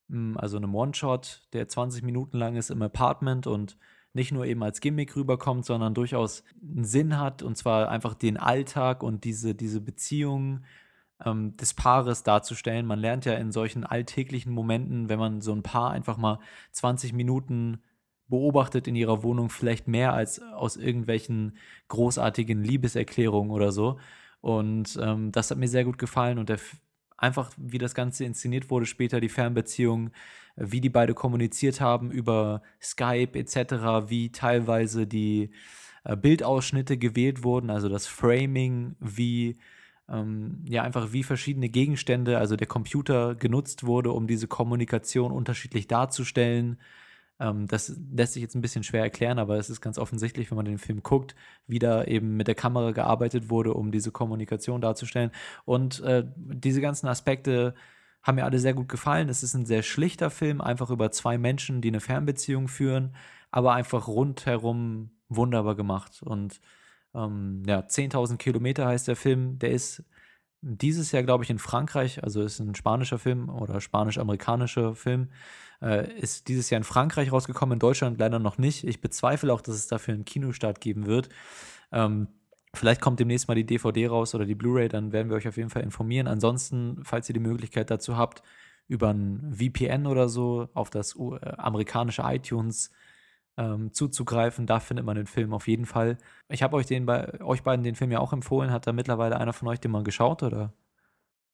[0.08, 3.76] hm, also einem One-Shot, der 20 Minuten lang ist im Apartment und
[4.14, 8.36] nicht nur eben als Gimmick rüberkommt, sondern durchaus einen Sinn hat und zwar einfach den
[8.36, 10.60] Alltag und diese, diese Beziehung
[11.24, 12.86] ähm, des Paares darzustellen.
[12.86, 16.38] Man lernt ja in solchen alltäglichen Momenten, wenn man so ein Paar einfach mal
[16.72, 17.82] 20 Minuten
[18.28, 23.98] beobachtet in ihrer Wohnung, vielleicht mehr als aus irgendwelchen großartigen Liebeserklärungen oder so.
[24.40, 26.58] Und ähm, das hat mir sehr gut gefallen und der,
[27.16, 30.10] einfach, wie das Ganze inszeniert wurde, später die Fernbeziehung,
[30.56, 35.50] wie die beide kommuniziert haben über Skype etc., wie teilweise die
[36.04, 39.58] äh, Bildausschnitte gewählt wurden, also das Framing, wie
[40.08, 45.86] ähm, ja einfach wie verschiedene Gegenstände, also der Computer genutzt wurde, um diese Kommunikation unterschiedlich
[45.88, 46.78] darzustellen.
[47.40, 50.56] Ähm, das lässt sich jetzt ein bisschen schwer erklären, aber es ist ganz offensichtlich, wenn
[50.56, 51.34] man den Film guckt,
[51.66, 55.30] wie da eben mit der Kamera gearbeitet wurde, um diese Kommunikation darzustellen.
[55.64, 57.74] Und äh, diese ganzen Aspekte
[58.24, 59.28] haben mir alle sehr gut gefallen.
[59.28, 63.14] Es ist ein sehr schlichter Film, einfach über zwei Menschen, die eine Fernbeziehung führen,
[63.50, 66.22] aber einfach rundherum wunderbar gemacht.
[66.22, 66.60] Und
[67.14, 69.58] ähm, ja, 10.000 Kilometer heißt der Film.
[69.58, 70.02] Der ist
[70.62, 75.30] dieses Jahr, glaube ich, in Frankreich, also ist ein spanischer Film oder spanisch-amerikanischer Film,
[75.82, 78.84] äh, ist dieses Jahr in Frankreich rausgekommen, in Deutschland leider noch nicht.
[78.84, 81.28] Ich bezweifle auch, dass es dafür einen Kinostart geben wird.
[81.92, 82.28] Ähm,
[82.74, 85.56] vielleicht kommt demnächst mal die DVD raus oder die Blu-ray, dann werden wir euch auf
[85.56, 86.26] jeden Fall informieren.
[86.26, 88.42] Ansonsten, falls ihr die Möglichkeit dazu habt,
[88.86, 92.90] über ein VPN oder so auf das äh, amerikanische iTunes
[93.56, 94.66] ähm, zuzugreifen.
[94.66, 96.18] Da findet man den Film auf jeden Fall.
[96.48, 98.70] Ich habe euch bei euch beiden den Film ja auch empfohlen.
[98.70, 100.72] Hat da mittlerweile einer von euch den mal geschaut oder?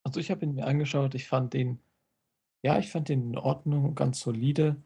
[0.03, 1.15] Also ich habe ihn mir angeschaut.
[1.15, 1.79] Ich fand den,
[2.63, 4.77] ja, ich fand den in Ordnung, ganz solide.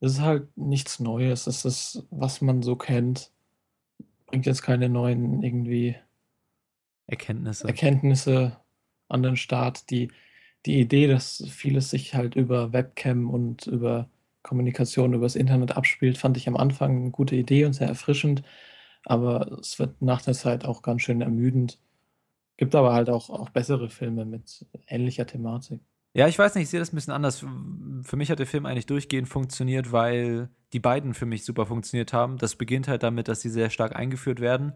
[0.00, 1.46] Es ist halt nichts Neues.
[1.46, 3.32] Es ist, was man so kennt.
[4.28, 5.96] Bringt jetzt keine neuen irgendwie
[7.06, 7.66] Erkenntnisse.
[7.66, 8.58] Erkenntnisse
[9.08, 9.90] an den Start.
[9.90, 10.12] Die,
[10.66, 14.08] die Idee, dass vieles sich halt über Webcam und über
[14.42, 18.42] Kommunikation übers Internet abspielt, fand ich am Anfang eine gute Idee und sehr erfrischend,
[19.04, 21.80] aber es wird nach der Zeit auch ganz schön ermüdend.
[22.56, 25.80] Gibt aber halt auch, auch bessere Filme mit ähnlicher Thematik.
[26.14, 27.44] Ja, ich weiß nicht, ich sehe das ein bisschen anders.
[28.02, 32.12] Für mich hat der Film eigentlich durchgehend funktioniert, weil die beiden für mich super funktioniert
[32.12, 32.38] haben.
[32.38, 34.72] Das beginnt halt damit, dass sie sehr stark eingeführt werden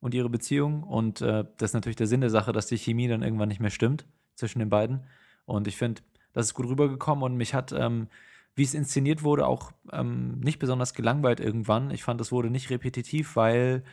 [0.00, 0.82] und ihre Beziehung.
[0.82, 3.60] Und äh, das ist natürlich der Sinn der Sache, dass die Chemie dann irgendwann nicht
[3.60, 5.04] mehr stimmt zwischen den beiden.
[5.44, 8.08] Und ich finde, das ist gut rübergekommen und mich hat ähm,
[8.56, 11.90] wie es inszeniert wurde, auch ähm, nicht besonders gelangweilt irgendwann.
[11.90, 13.84] Ich fand, es wurde nicht repetitiv, weil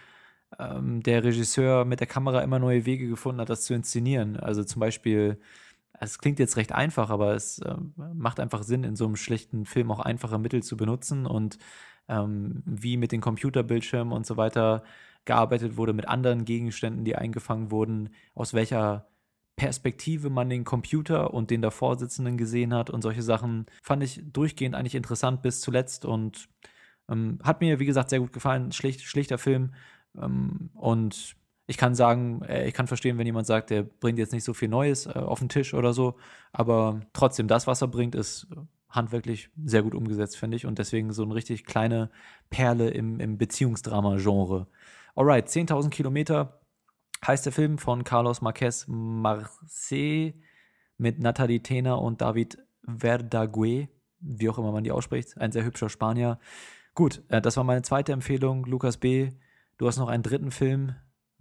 [0.60, 4.38] ähm, der Regisseur mit der Kamera immer neue Wege gefunden hat, das zu inszenieren.
[4.38, 5.40] Also zum Beispiel,
[6.04, 7.76] es klingt jetzt recht einfach, aber es äh,
[8.14, 11.58] macht einfach Sinn, in so einem schlechten Film auch einfache Mittel zu benutzen und
[12.08, 14.84] ähm, wie mit den Computerbildschirmen und so weiter
[15.26, 19.08] gearbeitet wurde, mit anderen Gegenständen, die eingefangen wurden, aus welcher
[19.56, 24.22] Perspektive man den Computer und den davor sitzenden gesehen hat und solche Sachen fand ich
[24.26, 26.50] durchgehend eigentlich interessant bis zuletzt und
[27.10, 28.72] ähm, hat mir, wie gesagt, sehr gut gefallen.
[28.72, 29.74] Schlicht, schlichter Film
[30.20, 31.36] ähm, und
[31.66, 34.54] ich kann sagen, äh, ich kann verstehen, wenn jemand sagt, der bringt jetzt nicht so
[34.54, 36.16] viel Neues äh, auf den Tisch oder so,
[36.52, 38.48] aber trotzdem, das, was er bringt, ist
[38.90, 40.66] handwerklich sehr gut umgesetzt, finde ich.
[40.66, 42.10] Und deswegen so eine richtig kleine
[42.50, 44.68] Perle im, im Beziehungsdrama-Genre.
[45.16, 46.62] Alright, 10.000 Kilometer
[47.26, 50.34] heißt der Film von Carlos Marquez Marce
[50.98, 55.38] mit Nathalie Tena und David Verdague, wie auch immer man die ausspricht.
[55.38, 56.40] Ein sehr hübscher Spanier.
[56.94, 58.66] Gut, äh, das war meine zweite Empfehlung.
[58.66, 59.32] Lukas B.,
[59.78, 60.96] du hast noch einen dritten Film.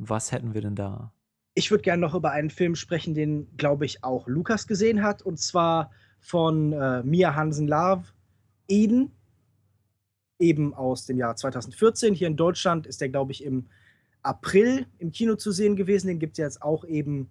[0.08, 1.12] Was hätten wir denn da?
[1.54, 5.22] Ich würde gerne noch über einen Film sprechen, den, glaube ich, auch Lukas gesehen hat.
[5.22, 8.04] Und zwar von äh, Mia Hansen-Love,
[8.68, 9.12] Eden.
[10.38, 12.14] Eben aus dem Jahr 2014.
[12.14, 13.68] Hier in Deutschland ist der, glaube ich, im
[14.22, 16.08] April im Kino zu sehen gewesen.
[16.08, 17.30] Den gibt es jetzt auch eben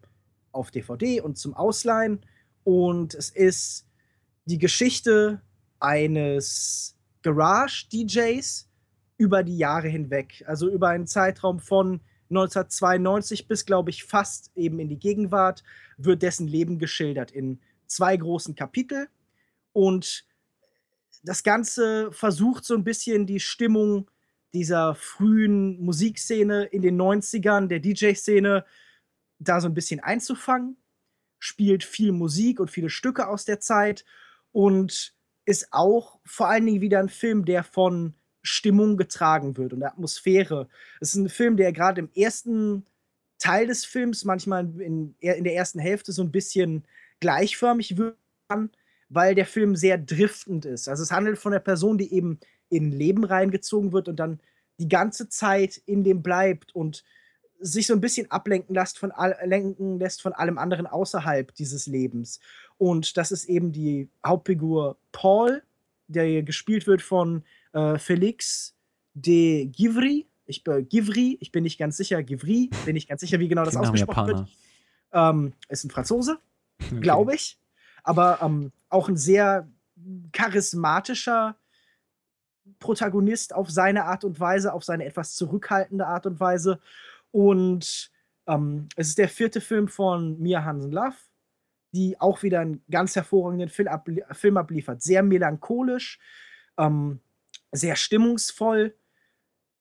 [0.51, 2.21] auf DVD und zum Ausleihen.
[2.63, 3.87] Und es ist
[4.45, 5.41] die Geschichte
[5.79, 8.69] eines Garage-DJs
[9.17, 10.43] über die Jahre hinweg.
[10.47, 15.63] Also über einen Zeitraum von 1992 bis, glaube ich, fast eben in die Gegenwart
[15.97, 19.09] wird dessen Leben geschildert in zwei großen Kapitel.
[19.73, 20.25] Und
[21.23, 24.09] das Ganze versucht so ein bisschen die Stimmung
[24.53, 28.65] dieser frühen Musikszene in den 90ern, der DJ-Szene,
[29.39, 30.77] da so ein bisschen einzufangen.
[31.39, 34.05] Spielt viel Musik und viele Stücke aus der Zeit
[34.51, 35.13] und
[35.45, 39.91] ist auch vor allen Dingen wieder ein Film, der von Stimmung getragen wird und der
[39.91, 40.67] Atmosphäre.
[40.99, 42.85] Es ist ein Film, der gerade im ersten
[43.37, 46.85] Teil des Films, manchmal in, in der ersten Hälfte, so ein bisschen
[47.19, 48.15] gleichförmig wird,
[49.09, 50.87] weil der Film sehr driftend ist.
[50.87, 54.39] Also es handelt von der Person, die eben in Leben reingezogen wird und dann
[54.79, 57.03] die ganze Zeit in dem bleibt und
[57.59, 62.39] sich so ein bisschen ablenken lässt von, lenken lässt von allem anderen außerhalb dieses Lebens.
[62.77, 65.61] Und das ist eben die Hauptfigur Paul,
[66.07, 68.75] der gespielt wird von äh, Felix
[69.13, 70.27] de Givry.
[70.45, 73.63] Ich, äh, Givry, ich bin nicht ganz sicher, Givry, bin nicht ganz sicher, wie genau
[73.63, 74.47] das ausgesprochen wird.
[75.13, 76.39] Ähm, ist ein Franzose,
[76.81, 76.99] Okay.
[76.99, 77.57] glaube ich.
[78.03, 79.67] Aber ähm, auch ein sehr
[80.31, 81.55] charismatischer
[82.79, 86.79] Protagonist auf seine Art und Weise, auf seine etwas zurückhaltende Art und Weise.
[87.31, 88.11] Und
[88.47, 91.15] ähm, es ist der vierte Film von Mia Hansen-Love,
[91.93, 95.01] die auch wieder einen ganz hervorragenden Film, ablie Film abliefert.
[95.01, 96.19] Sehr melancholisch,
[96.77, 97.19] ähm,
[97.71, 98.95] sehr stimmungsvoll.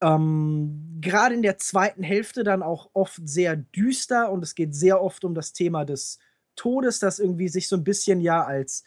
[0.01, 5.01] Ähm, Gerade in der zweiten Hälfte dann auch oft sehr düster und es geht sehr
[5.03, 6.19] oft um das Thema des
[6.57, 8.85] Todes, das irgendwie sich so ein bisschen ja als,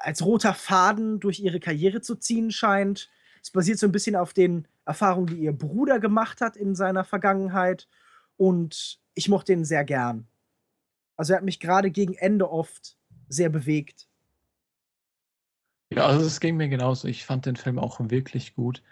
[0.00, 3.10] als roter Faden durch ihre Karriere zu ziehen scheint.
[3.42, 7.04] Es basiert so ein bisschen auf den Erfahrungen, die ihr Bruder gemacht hat in seiner
[7.04, 7.88] Vergangenheit.
[8.36, 10.26] Und ich mochte ihn sehr gern.
[11.16, 12.96] Also er hat mich gerade gegen Ende oft
[13.28, 14.08] sehr bewegt.
[15.94, 17.06] Ja, also es ging mir genauso.
[17.08, 18.82] Ich fand den Film auch wirklich gut.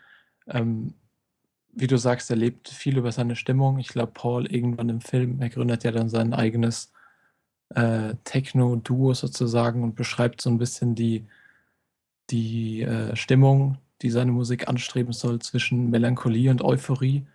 [0.47, 0.95] Ähm,
[1.73, 3.79] wie du sagst, er lebt viel über seine Stimmung.
[3.79, 6.93] Ich glaube, Paul irgendwann im Film, er gründet ja dann sein eigenes
[7.75, 11.27] äh, Techno-Duo sozusagen und beschreibt so ein bisschen die,
[12.31, 17.27] die äh, Stimmung, die seine Musik anstreben soll zwischen Melancholie und Euphorie.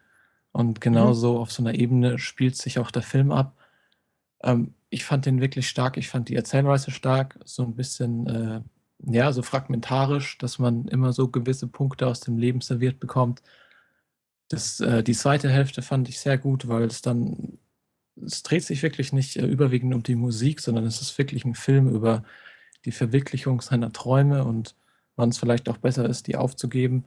[0.51, 3.55] Und genauso auf so einer Ebene spielt sich auch der Film ab.
[4.43, 5.97] Ähm, ich fand den wirklich stark.
[5.97, 8.61] Ich fand die Erzählweise stark, so ein bisschen, äh,
[8.99, 13.41] ja, so fragmentarisch, dass man immer so gewisse Punkte aus dem Leben serviert bekommt.
[14.49, 17.59] Das, äh, die zweite Hälfte fand ich sehr gut, weil es dann,
[18.15, 21.55] es dreht sich wirklich nicht äh, überwiegend um die Musik, sondern es ist wirklich ein
[21.55, 22.23] Film über
[22.85, 24.75] die Verwirklichung seiner Träume und
[25.15, 27.05] wann es vielleicht auch besser ist, die aufzugeben.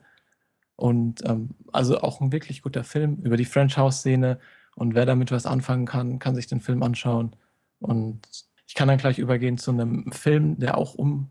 [0.77, 4.39] Und ähm, also auch ein wirklich guter Film über die French House-Szene.
[4.77, 7.37] Und wer damit was anfangen kann, kann sich den Film anschauen.
[7.81, 8.21] Und
[8.67, 11.31] ich kann dann gleich übergehen zu einem Film, der auch um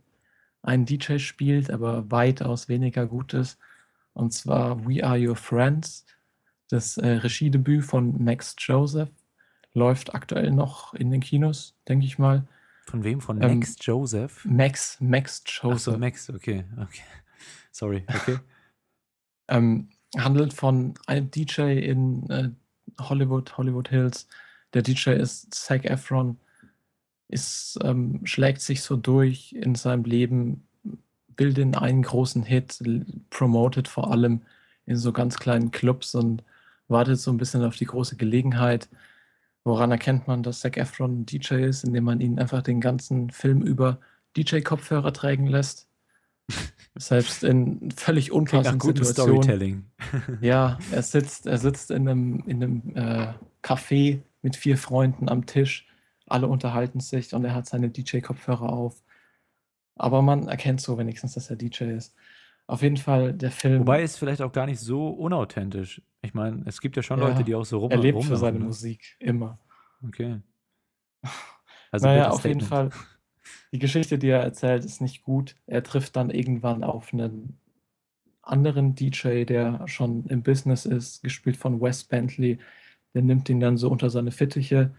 [0.62, 3.58] einen DJ spielt, aber weitaus weniger gut ist.
[4.13, 6.06] Und zwar We Are Your Friends.
[6.69, 9.10] Das äh, Regiedebüt von Max Joseph
[9.74, 12.48] läuft aktuell noch in den Kinos, denke ich mal.
[12.86, 13.22] Von wem?
[13.22, 14.45] Von Ähm, Max Joseph?
[14.45, 15.98] Max, Max Ach so, Joseph.
[15.98, 17.04] Max, okay, okay.
[17.72, 18.39] Sorry, okay.
[19.48, 22.50] ähm, handelt von einem DJ in äh,
[23.00, 24.28] Hollywood, Hollywood Hills.
[24.74, 26.38] Der DJ ist Zac Efron,
[27.30, 30.68] ist, ähm, schlägt sich so durch in seinem Leben,
[31.36, 32.84] bildet einen großen Hit,
[33.30, 34.42] promotet vor allem
[34.86, 36.44] in so ganz kleinen Clubs und
[36.88, 38.89] wartet so ein bisschen auf die große Gelegenheit.
[39.63, 43.30] Woran erkennt man, dass Zac Efron ein DJ ist, indem man ihn einfach den ganzen
[43.30, 44.00] Film über
[44.36, 45.88] DJ-Kopfhörer tragen lässt?
[46.96, 49.44] Selbst in völlig unpassenden Situationen.
[49.44, 49.86] Storytelling.
[50.42, 55.46] Ja, er sitzt, er sitzt in einem, in einem äh, Café mit vier Freunden am
[55.46, 55.88] Tisch.
[56.30, 59.04] Alle unterhalten sich und er hat seine DJ-Kopfhörer auf.
[59.96, 62.15] Aber man erkennt so wenigstens, dass er DJ ist.
[62.68, 63.82] Auf jeden Fall der Film.
[63.82, 66.02] Wobei ist vielleicht auch gar nicht so unauthentisch.
[66.22, 68.38] Ich meine, es gibt ja schon Ja, Leute, die auch so rum er lebt für
[68.38, 68.65] seine ne?
[68.65, 69.60] Musik immer.
[70.06, 70.42] Okay.
[71.92, 72.92] Also naja, auf jeden Fall.
[73.72, 75.56] Die Geschichte, die er erzählt, ist nicht gut.
[75.65, 77.58] Er trifft dann irgendwann auf einen
[78.44, 82.60] anderen DJ, der schon im Business ist, gespielt von Wes Bentley.
[83.15, 84.94] Der nimmt ihn dann so unter seine Fittiche.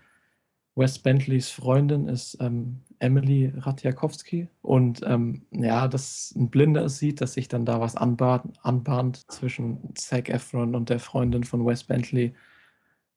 [0.81, 4.49] Wes Bentleys Freundin ist ähm, Emily Ratjakowski.
[4.63, 9.95] Und ähm, ja, dass ein Blinder sieht, dass sich dann da was anbahnt, anbahnt zwischen
[9.95, 12.35] Zac Efron und der Freundin von Wes Bentley.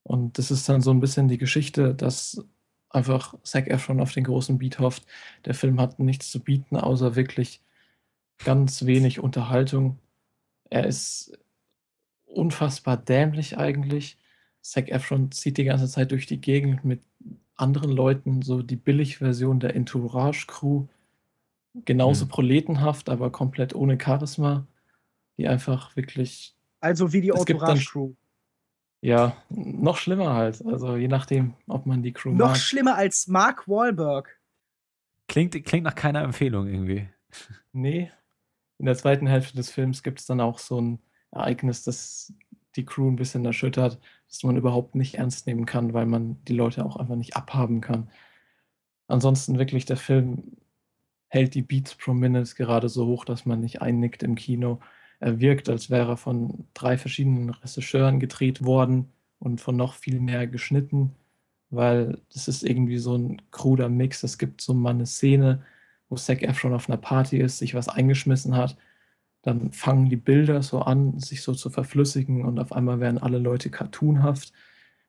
[0.02, 2.44] Und das ist dann so ein bisschen die Geschichte, dass
[2.90, 5.06] einfach Zac Efron auf den großen Beat hofft.
[5.46, 7.62] Der Film hat nichts zu bieten, außer wirklich
[8.44, 9.98] ganz wenig Unterhaltung.
[10.68, 11.32] Er ist
[12.26, 14.18] unfassbar dämlich eigentlich.
[14.60, 17.02] Zac Efron zieht die ganze Zeit durch die Gegend mit
[17.56, 20.86] anderen Leuten, so die Billigversion der Entourage-Crew.
[21.84, 22.28] Genauso Hm.
[22.28, 24.66] proletenhaft, aber komplett ohne Charisma.
[25.38, 28.12] Die einfach wirklich Also wie die dann- Entourage-Crew.
[29.00, 30.64] ja, noch schlimmer halt.
[30.66, 32.56] Also je nachdem, ob man die Crew Noch mag.
[32.56, 34.38] schlimmer als Mark Wahlberg.
[35.26, 37.08] Klingt, klingt nach keiner Empfehlung irgendwie.
[37.72, 38.10] Nee.
[38.78, 40.98] In der zweiten Hälfte des Films gibt es dann auch so ein
[41.32, 42.32] Ereignis, das
[42.76, 43.98] die Crew ein bisschen erschüttert,
[44.34, 47.80] das man überhaupt nicht ernst nehmen kann, weil man die Leute auch einfach nicht abhaben
[47.80, 48.10] kann.
[49.06, 50.56] Ansonsten wirklich, der Film
[51.28, 54.80] hält die Beats pro Minute gerade so hoch, dass man nicht einnickt im Kino.
[55.20, 60.20] Er wirkt, als wäre er von drei verschiedenen Regisseuren gedreht worden und von noch viel
[60.20, 61.14] mehr geschnitten,
[61.70, 64.22] weil das ist irgendwie so ein kruder Mix.
[64.22, 65.62] Es gibt so mal eine Szene,
[66.08, 68.76] wo Zac Efron auf einer Party ist, sich was eingeschmissen hat.
[69.44, 73.38] Dann fangen die Bilder so an, sich so zu verflüssigen und auf einmal werden alle
[73.38, 74.54] Leute cartoonhaft.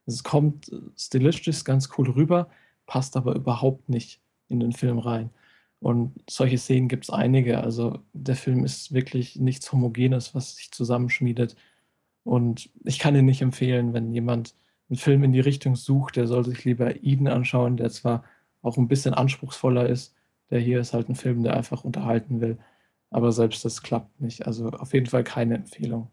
[0.05, 2.49] Es kommt äh, stilistisch ganz cool rüber,
[2.85, 4.19] passt aber überhaupt nicht
[4.49, 5.29] in den Film rein.
[5.79, 7.61] Und solche Szenen gibt es einige.
[7.61, 11.55] Also der Film ist wirklich nichts Homogenes, was sich zusammenschmiedet.
[12.25, 14.53] Und ich kann ihn nicht empfehlen, wenn jemand
[14.89, 18.25] einen Film in die Richtung sucht, der soll sich lieber Eden anschauen, der zwar
[18.61, 20.13] auch ein bisschen anspruchsvoller ist.
[20.49, 22.57] Der hier ist halt ein Film, der einfach unterhalten will.
[23.11, 24.45] Aber selbst das klappt nicht.
[24.47, 26.11] Also auf jeden Fall keine Empfehlung.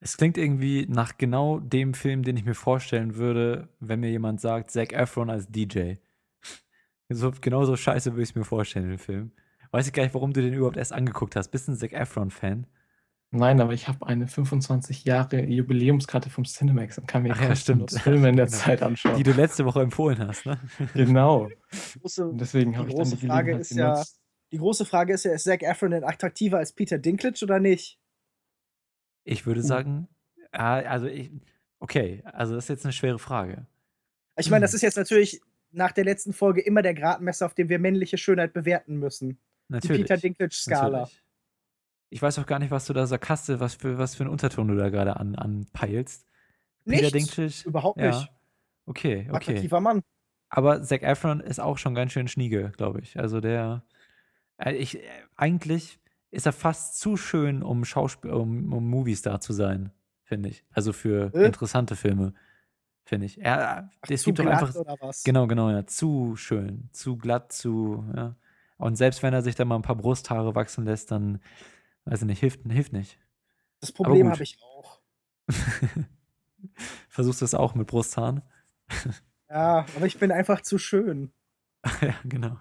[0.00, 4.40] Es klingt irgendwie nach genau dem Film, den ich mir vorstellen würde, wenn mir jemand
[4.40, 5.94] sagt, Zac Efron als DJ.
[7.12, 9.32] So, genau so scheiße würde ich es mir vorstellen, den Film.
[9.72, 11.48] Weiß ich gar nicht, warum du den überhaupt erst angeguckt hast.
[11.48, 12.68] Bist du ein Zac Efron-Fan?
[13.32, 17.56] Nein, aber ich habe eine 25 Jahre Jubiläumskarte vom Cinemax und kann mir Ach ja,
[17.56, 17.90] stimmt.
[17.90, 18.56] Filme in der Genau.
[18.58, 19.16] Zeit anschauen.
[19.16, 20.58] Die du letzte Woche empfohlen hast, ne?
[20.94, 21.48] genau.
[22.00, 24.19] Große, Und deswegen Die habe ich dann große die Frage ist ja- genutzt.
[24.52, 27.98] Die große Frage ist ja, ist Zac Efron denn attraktiver als Peter Dinklage oder nicht?
[29.24, 29.64] Ich würde Uh.
[29.64, 30.08] sagen,
[30.52, 31.30] ah, also ich,
[31.78, 33.66] okay, also das ist jetzt eine schwere Frage.
[34.36, 34.76] Ich meine, das Hm.
[34.76, 35.40] ist jetzt natürlich
[35.72, 39.30] nach der letzten Folge immer der Gradmesser, auf dem wir männliche Schönheit bewerten müssen.
[39.68, 40.02] Die Natürlich.
[40.02, 41.08] Peter Dinklage-Skala.
[42.12, 44.66] Ich weiß auch gar nicht, was du da sarkastisch, was für, was für einen Unterton
[44.66, 46.26] du da gerade an, anpeilst.
[46.84, 47.36] Peter Nichts.
[47.36, 47.68] Dinklage?
[47.68, 48.08] Überhaupt Ja.
[48.08, 48.32] nicht.
[48.86, 49.36] Okay, okay.
[49.36, 50.02] Attraktiver Mann.
[50.48, 53.16] Aber Zac Efron ist auch schon ganz schön schniege, glaube ich.
[53.16, 53.99] Also der, äh,
[54.68, 55.02] ich, äh,
[55.36, 55.98] eigentlich
[56.30, 59.92] ist er fast zu schön, um Schauspiel, um, um Moviestar zu sein,
[60.22, 60.64] finde ich.
[60.72, 61.46] Also für Äh?
[61.46, 62.34] interessante Filme,
[63.04, 63.40] finde ich.
[63.40, 65.24] Er, Ach, es zu gibt doch einfach, oder was?
[65.24, 68.36] genau, genau, ja, zu schön, zu glatt, zu, ja.
[68.76, 71.40] Und selbst wenn er sich da mal ein paar Brusthaare wachsen lässt, dann,
[72.06, 73.18] weiß ich nicht, hilft, hilft nicht.
[73.80, 75.00] Das Problem habe ich auch.
[77.08, 78.42] Versuchst du es auch mit Brusthaaren?
[79.50, 81.32] Ja, aber ich bin einfach zu schön.
[82.02, 82.56] ja, genau.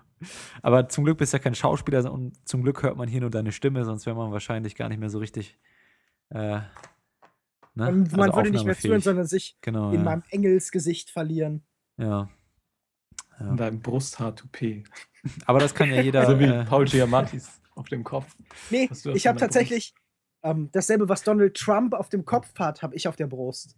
[0.62, 3.30] Aber zum Glück bist du ja kein Schauspieler und zum Glück hört man hier nur
[3.30, 5.58] deine Stimme, sonst wäre man wahrscheinlich gar nicht mehr so richtig.
[6.30, 6.66] Äh, ne?
[7.76, 9.04] Man Also würde nicht mehr zuhören, aufnahmefähig.
[9.04, 10.04] sondern sich Genau, in ja.
[10.04, 11.64] meinem Engelsgesicht verlieren.
[11.98, 12.30] ja.
[13.40, 13.50] ja.
[13.50, 14.84] In deinem Brusthaar-Toupet.
[15.46, 16.26] Aber das kann ja jeder.
[16.28, 18.36] so wie äh, Paul Giamattis auf dem Kopf.
[18.70, 19.94] Nee, ich habe tatsächlich
[20.44, 23.78] ähm, dasselbe, was Donald Trump auf dem Kopf hat, habe ich auf der Brust.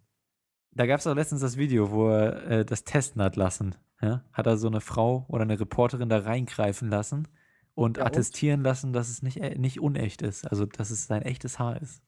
[0.71, 3.75] da gab es auch letztens das Video, wo er äh, das testen hat lassen.
[4.01, 4.23] Ja?
[4.33, 7.27] Hat er so eine Frau oder eine Reporterin da reingreifen lassen
[7.75, 8.07] und Ja, und?
[8.07, 10.45] attestieren lassen, dass es nicht, äh, nicht unecht ist.
[10.45, 12.01] Also, dass es sein echtes Haar ist.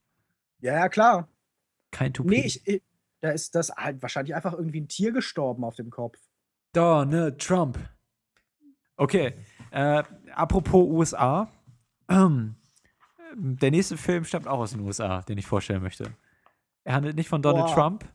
[0.59, 1.27] Ja, ja, klar.
[1.91, 2.31] Kein Toupet.
[2.31, 2.81] Nee, ich, ich,
[3.21, 6.17] da ist das halt wahrscheinlich einfach irgendwie ein Tier gestorben auf dem Kopf.
[6.73, 7.77] Donald Trump.
[8.97, 9.33] Okay,
[9.71, 10.03] äh,
[10.33, 11.51] apropos USA.
[12.09, 12.55] Ähm,
[13.35, 16.11] der nächste Film stammt auch aus den USA, den ich vorstellen möchte.
[16.83, 17.73] Er handelt nicht von Donald Boah.
[17.75, 18.05] Trump.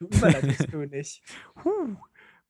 [0.00, 1.22] Du Überleitungskönig.
[1.64, 1.96] Huh.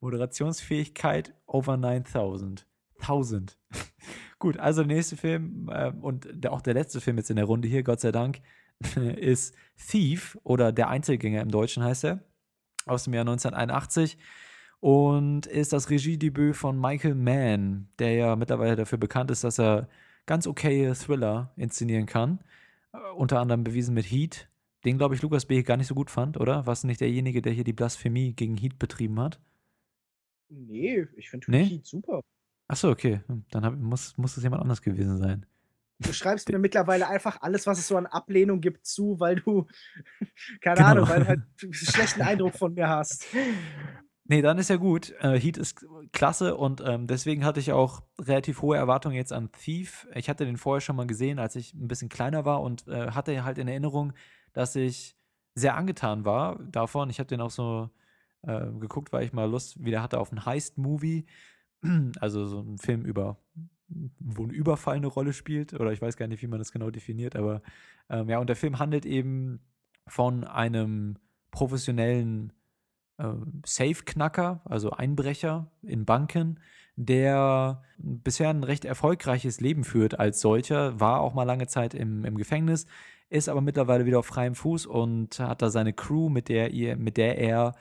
[0.01, 2.67] Moderationsfähigkeit over 9000.
[3.01, 3.59] 1000.
[4.39, 7.45] Gut, also der nächste Film äh, und der, auch der letzte Film jetzt in der
[7.45, 8.41] Runde hier, Gott sei Dank,
[9.17, 12.21] ist Thief oder Der Einzelgänger im Deutschen heißt er,
[12.87, 14.19] aus dem Jahr 1981
[14.81, 19.89] und ist das Regiedebüt von Michael Mann, der ja mittlerweile dafür bekannt ist, dass er
[20.27, 22.39] ganz okaye Thriller inszenieren kann.
[22.93, 24.49] Äh, unter anderem bewiesen mit Heat,
[24.85, 25.63] den glaube ich Lukas B.
[25.63, 26.67] gar nicht so gut fand, oder?
[26.67, 29.41] Warst du nicht derjenige, der hier die Blasphemie gegen Heat betrieben hat?
[30.51, 31.65] Nee, ich finde Nee?
[31.65, 32.21] Heat super.
[32.69, 33.21] Achso, okay.
[33.27, 35.47] Hm, Dann hab, muss, muss es jemand anders gewesen sein.
[36.01, 39.67] Du schreibst mir mittlerweile einfach alles, was es so an Ablehnung gibt, zu, weil du,
[40.61, 40.91] keine Genau.
[40.91, 43.27] Ahnung, weil du halt einen schlechten Eindruck von mir hast.
[44.25, 45.15] Nee, dann ist ja gut.
[45.21, 49.51] Äh, Heat ist klasse und ähm, deswegen hatte ich auch relativ hohe Erwartungen jetzt an
[49.53, 50.07] Thief.
[50.15, 53.13] Ich hatte den vorher schon mal gesehen, als ich ein bisschen kleiner war und äh,
[53.13, 54.13] hatte halt in Erinnerung,
[54.53, 55.17] dass ich
[55.55, 57.09] sehr angetan war davon.
[57.09, 57.89] Ich habe den auch so
[58.43, 61.27] äh, geguckt, weil ich mal Lust wieder hatte auf einen Heist-Movie.
[62.21, 63.39] Also so ein Film über,
[63.87, 65.75] wo ein Überfall eine Rolle spielt.
[65.75, 67.63] Oder ich weiß gar nicht, wie man das genau definiert, aber
[68.11, 69.61] ähm, ja, und der Film handelt eben
[70.09, 71.19] von einem
[71.51, 72.53] professionellen
[73.19, 73.33] äh,
[73.65, 76.61] Safe-Knacker, also Einbrecher in Banken,
[76.97, 82.25] der bisher ein recht erfolgreiches Leben führt als solcher, war auch mal lange Zeit im,
[82.25, 82.87] im Gefängnis,
[83.29, 86.97] ist aber mittlerweile wieder auf freiem Fuß und hat da seine Crew, mit der, ihr,
[86.97, 87.75] mit der er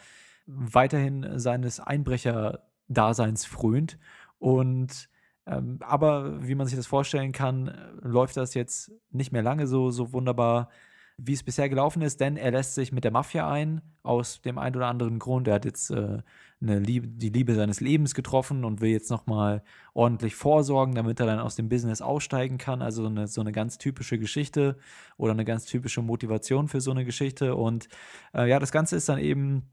[0.48, 4.00] weiterhin seines Einbrecher-Daseins frönt.
[4.40, 5.10] Und
[5.46, 9.92] ähm, aber wie man sich das vorstellen kann, läuft das jetzt nicht mehr lange so,
[9.92, 10.70] so wunderbar,
[11.18, 14.60] wie es bisher gelaufen ist, denn er lässt sich mit der Mafia ein, aus dem
[14.60, 15.48] einen oder anderen Grund.
[15.48, 16.22] Er hat jetzt äh,
[16.60, 21.40] Liebe, die Liebe seines Lebens getroffen und will jetzt nochmal ordentlich vorsorgen, damit er dann
[21.40, 22.84] aus dem Business aussteigen kann.
[22.84, 24.78] Also so eine, so eine ganz typische Geschichte
[25.18, 27.56] oder eine ganz typische Motivation für so eine Geschichte.
[27.56, 27.88] Und
[28.36, 29.64] äh, ja, das Ganze ist dann eben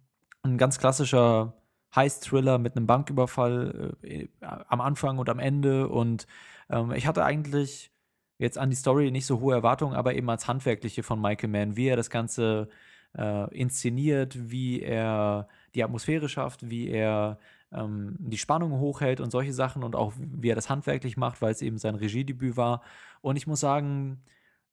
[0.45, 1.55] ein ganz klassischer
[1.95, 5.88] Heist-Thriller mit einem Banküberfall äh, am Anfang und am Ende.
[5.88, 6.26] Und
[6.70, 7.90] ähm, ich hatte eigentlich
[8.38, 11.76] jetzt an die Story nicht so hohe Erwartungen, aber eben als Handwerkliche von Michael Mann,
[11.76, 12.68] wie er das Ganze
[13.16, 17.38] äh, inszeniert, wie er die Atmosphäre schafft, wie er
[17.72, 21.53] ähm, die Spannung hochhält und solche Sachen und auch wie er das handwerklich macht, weil
[21.53, 22.82] es eben sein Regiedebüt war.
[23.20, 24.22] Und ich muss sagen,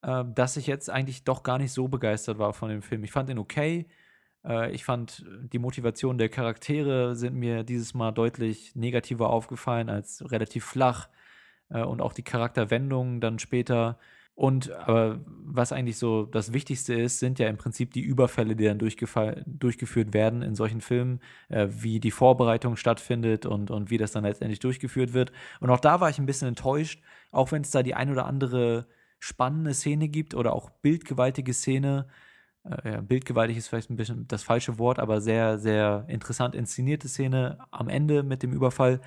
[0.02, 3.04] äh, dass ich jetzt eigentlich doch gar nicht so begeistert war von dem Film.
[3.04, 3.88] Ich fand ihn okay.
[4.46, 10.24] Äh, ich fand, die Motivation der Charaktere sind mir dieses Mal deutlich negativer aufgefallen als
[10.32, 11.10] relativ flach.
[11.72, 13.98] Äh, und auch die Charakterwendungen dann später.
[14.36, 18.66] Und aber was eigentlich so das Wichtigste ist, sind ja im Prinzip die Überfälle, die
[18.66, 21.20] dann durchgeführt werden in solchen Filmen,
[21.50, 25.32] äh, wie die Vorbereitung stattfindet und, und wie das dann letztendlich durchgeführt wird.
[25.60, 28.26] Und auch da war ich ein bisschen enttäuscht, auch wenn es da die ein oder
[28.26, 28.88] andere
[29.20, 32.08] spannende Szene gibt oder auch bildgewaltige Szene.
[32.64, 37.08] Äh, ja, bildgewaltig ist vielleicht ein bisschen das falsche Wort, aber sehr, sehr interessant inszenierte
[37.08, 39.02] Szene am Ende mit dem Überfall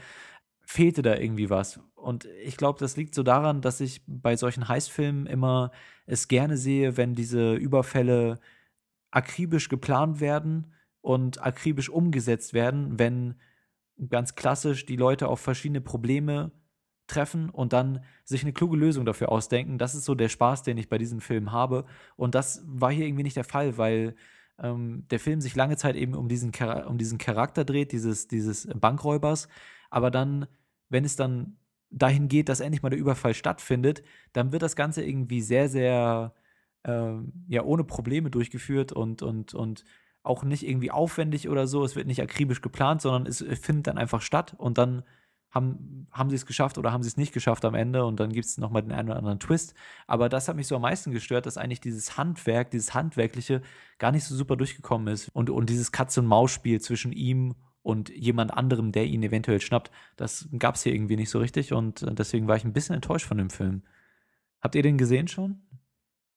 [0.67, 1.81] fehlte da irgendwie was.
[1.95, 5.73] Und ich glaube, das liegt so daran, dass ich bei solchen Heißfilmen immer
[6.07, 8.41] es gerne sehe, wenn diese Überfälle
[9.11, 13.37] akribisch geplant werden und akribisch umgesetzt werden, wenn
[14.11, 16.53] ganz klassisch die Leute auf verschiedene Probleme
[17.07, 19.79] treffen und dann sich eine kluge Lösung dafür ausdenken.
[19.79, 21.85] Das ist so der Spaß, den ich bei diesen Filmen habe.
[22.17, 24.15] Und das war hier irgendwie nicht der Fall, weil
[24.59, 26.53] ähm, der Film sich lange Zeit eben um diesen,
[26.87, 29.49] um diesen Charakter dreht, dieses, dieses Bankräubers.
[29.91, 30.47] Aber dann,
[30.89, 31.57] wenn es dann
[31.91, 34.03] dahin geht, dass endlich mal der Überfall stattfindet,
[34.33, 36.35] dann wird das Ganze irgendwie sehr, sehr
[36.85, 37.15] äh,
[37.49, 39.85] ja, ohne Probleme durchgeführt und, und, und
[40.23, 41.85] auch nicht irgendwie aufwendig oder so.
[41.85, 45.05] Es wird nicht akribisch geplant, sondern es findet dann einfach statt und dann
[45.55, 48.33] haben, haben sie es geschafft oder haben sie es nicht geschafft am Ende und dann
[48.33, 49.75] gibt es nochmal den einen oder anderen Twist.
[50.07, 53.63] Aber das hat mich so am meisten gestört, dass eigentlich dieses Handwerk, dieses Handwerkliche
[53.99, 55.29] gar nicht so super durchgekommen ist.
[55.29, 60.75] Und, und dieses Katz-und-Maus-Spiel zwischen ihm und jemand anderem, der ihn eventuell schnappt, das gab
[60.75, 63.51] es hier irgendwie nicht so richtig und deswegen war ich ein bisschen enttäuscht von dem
[63.51, 63.83] Film.
[64.61, 65.63] Habt ihr den gesehen schon?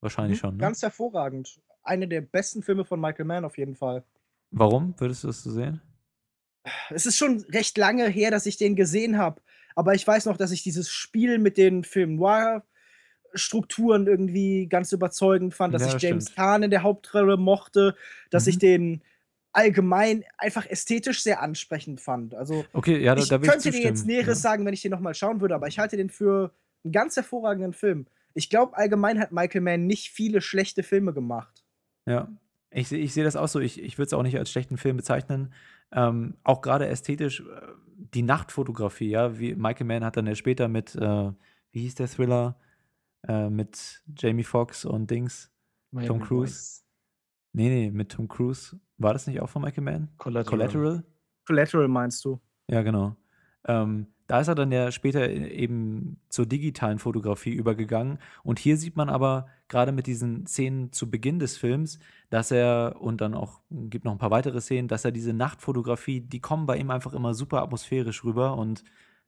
[0.02, 0.58] Wahrscheinlich mhm, schon.
[0.58, 0.62] Ne?
[0.62, 1.60] Ganz hervorragend.
[1.82, 4.04] Eine der besten Filme von Michael Mann auf jeden Fall.
[4.52, 5.82] Warum würdest du das so sehen?
[6.90, 9.42] Es ist schon recht lange her, dass ich den gesehen habe,
[9.76, 12.64] aber ich weiß noch, dass ich dieses Spiel mit den Film Noir
[13.34, 16.36] Strukturen irgendwie ganz überzeugend fand, dass ja, ich James stimmt.
[16.36, 17.96] Kahn in der Hauptrolle mochte,
[18.30, 18.50] dass mhm.
[18.50, 19.02] ich den
[19.52, 22.36] allgemein einfach ästhetisch sehr ansprechend fand.
[22.36, 24.50] Also okay, ja, da, ich da könnte dir jetzt Näheres ja.
[24.50, 26.54] sagen, wenn ich den nochmal schauen würde, aber ich halte den für
[26.84, 28.08] einen ganz hervorragenden Film.
[28.34, 31.64] Ich glaube, allgemein hat Michael Mann nicht viele schlechte Filme gemacht.
[32.06, 32.30] Ja,
[32.70, 33.60] ich, ich sehe das auch so.
[33.60, 35.54] Ich, ich würde es auch nicht als schlechten Film bezeichnen.
[35.92, 37.44] Ähm, auch gerade ästhetisch, äh,
[38.14, 41.32] die Nachtfotografie, ja, wie Michael Mann hat dann ja später mit, äh,
[41.72, 42.60] wie hieß der Thriller,
[43.28, 45.52] äh, mit Jamie Foxx und Dings,
[45.92, 46.54] Miami Tom Cruise.
[46.54, 46.86] Boys.
[47.54, 48.80] Nee, nee, mit Tom Cruise.
[48.98, 50.10] War das nicht auch von Michael Mann?
[50.18, 50.58] Collateral.
[50.58, 51.04] Collateral,
[51.46, 52.40] Collateral meinst du?
[52.68, 53.16] Ja, genau.
[53.66, 58.20] Ähm, da ist er dann ja später eben zur digitalen Fotografie übergegangen.
[58.44, 62.00] Und hier sieht man aber gerade mit diesen Szenen zu Beginn des Films,
[62.30, 66.22] dass er, und dann auch, gibt noch ein paar weitere Szenen, dass er diese Nachtfotografie,
[66.22, 68.58] die kommen bei ihm einfach immer super atmosphärisch rüber.
[68.58, 68.84] Und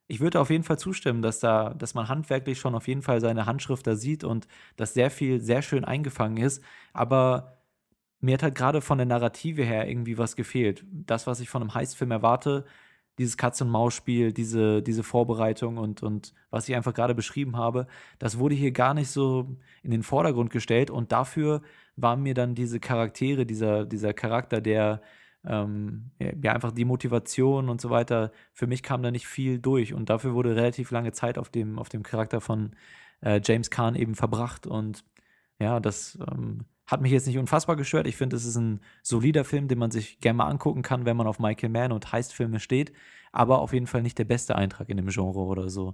[0.07, 3.21] ich würde auf jeden Fall zustimmen, dass da, dass man handwerklich schon auf jeden Fall
[3.21, 6.61] seine Handschrift da sieht und dass sehr viel sehr schön eingefangen ist.
[6.91, 7.59] Aber
[8.19, 10.83] mir hat halt gerade von der Narrative her irgendwie was gefehlt.
[10.91, 12.65] Das, was ich von einem Heißfilm erwarte,
[13.19, 17.85] dieses Katz-und-Maus-Spiel, diese, diese Vorbereitung und, und was ich einfach gerade beschrieben habe,
[18.17, 21.61] das wurde hier gar nicht so in den Vordergrund gestellt und dafür
[21.97, 25.01] waren mir dann diese Charaktere, dieser, dieser Charakter, der
[25.45, 29.93] ähm, ja einfach die Motivation und so weiter, für mich kam da nicht viel durch
[29.93, 32.75] und dafür wurde relativ lange Zeit auf dem, auf dem Charakter von
[33.21, 35.03] äh, James Kahn eben verbracht und
[35.59, 38.07] ja, das ähm, hat mich jetzt nicht unfassbar gestört.
[38.07, 41.17] Ich finde, es ist ein solider Film, den man sich gerne mal angucken kann, wenn
[41.17, 42.91] man auf Michael Mann und Heistfilme steht.
[43.31, 45.93] Aber auf jeden Fall nicht der beste Eintrag in dem Genre oder so.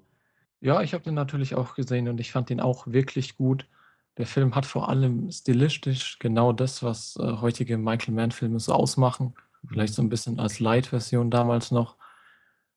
[0.62, 3.68] Ja, ich habe den natürlich auch gesehen und ich fand den auch wirklich gut.
[4.18, 9.34] Der Film hat vor allem stilistisch genau das, was äh, heutige Michael Mann-Filme so ausmachen.
[9.68, 11.98] Vielleicht so ein bisschen als Light-Version damals noch.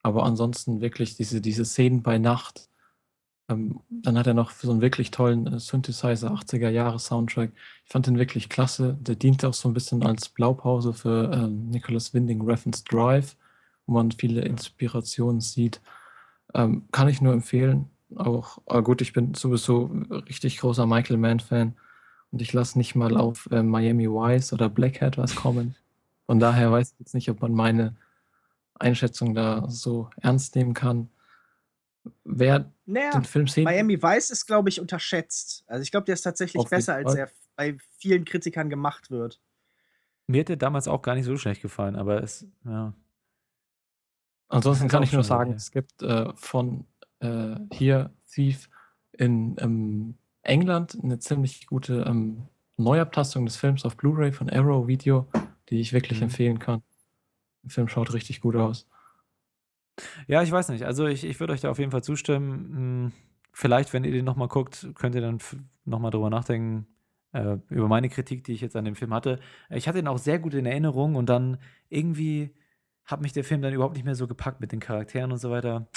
[0.02, 2.68] Aber ansonsten wirklich diese, diese Szenen bei Nacht,
[3.48, 7.50] ähm, dann hat er noch so einen wirklich tollen äh, Synthesizer 80er Jahre Soundtrack.
[7.84, 8.98] Ich fand den wirklich klasse.
[9.00, 13.36] Der diente auch so ein bisschen als Blaupause für äh, Nicholas Winding Refn's Drive,
[13.86, 15.80] wo man viele Inspirationen sieht.
[16.54, 17.88] Ähm, kann ich nur empfehlen.
[18.16, 19.90] Auch äh, gut, ich bin sowieso
[20.28, 21.74] richtig großer Michael Mann-Fan
[22.30, 25.74] und ich lasse nicht mal auf äh, Miami Vice oder Black Hat was kommen.
[26.26, 27.96] Von daher weiß ich jetzt nicht, ob man meine
[28.74, 31.08] Einschätzung da so ernst nehmen kann
[32.24, 33.64] wer naja, den Film sehen.
[33.64, 35.64] Miami Vice ist, glaube ich, unterschätzt.
[35.66, 39.40] Also ich glaube, der ist tatsächlich Auf besser, als er bei vielen Kritikern gemacht wird.
[40.26, 42.94] Mir hat der damals auch gar nicht so schlecht gefallen, aber es, ja.
[44.48, 46.86] Ansonsten kann ich nur sagen, es gibt äh, von
[47.20, 48.68] äh, hier Thief
[49.12, 55.28] in ähm, England eine ziemlich gute ähm, Neuabtastung des Films auf Blu-ray von Arrow Video,
[55.68, 56.24] die ich wirklich mhm.
[56.24, 56.82] empfehlen kann.
[57.64, 58.86] Der Film schaut richtig gut aus.
[60.26, 60.84] Ja, ich weiß nicht.
[60.84, 62.52] Also ich, ich würde euch da auf jeden Fall zustimmen.
[62.76, 63.12] Hm,
[63.52, 65.38] vielleicht, wenn ihr den nochmal guckt, könnt ihr dann
[65.84, 66.86] nochmal drüber nachdenken.
[67.32, 69.38] äh, über meine Kritik, die ich jetzt an dem Film hatte.
[69.70, 72.54] Ich hatte ihn auch sehr gut in Erinnerung und dann irgendwie
[73.04, 75.50] hat mich der Film dann überhaupt nicht mehr so gepackt mit den Charakteren und so
[75.50, 75.88] weiter.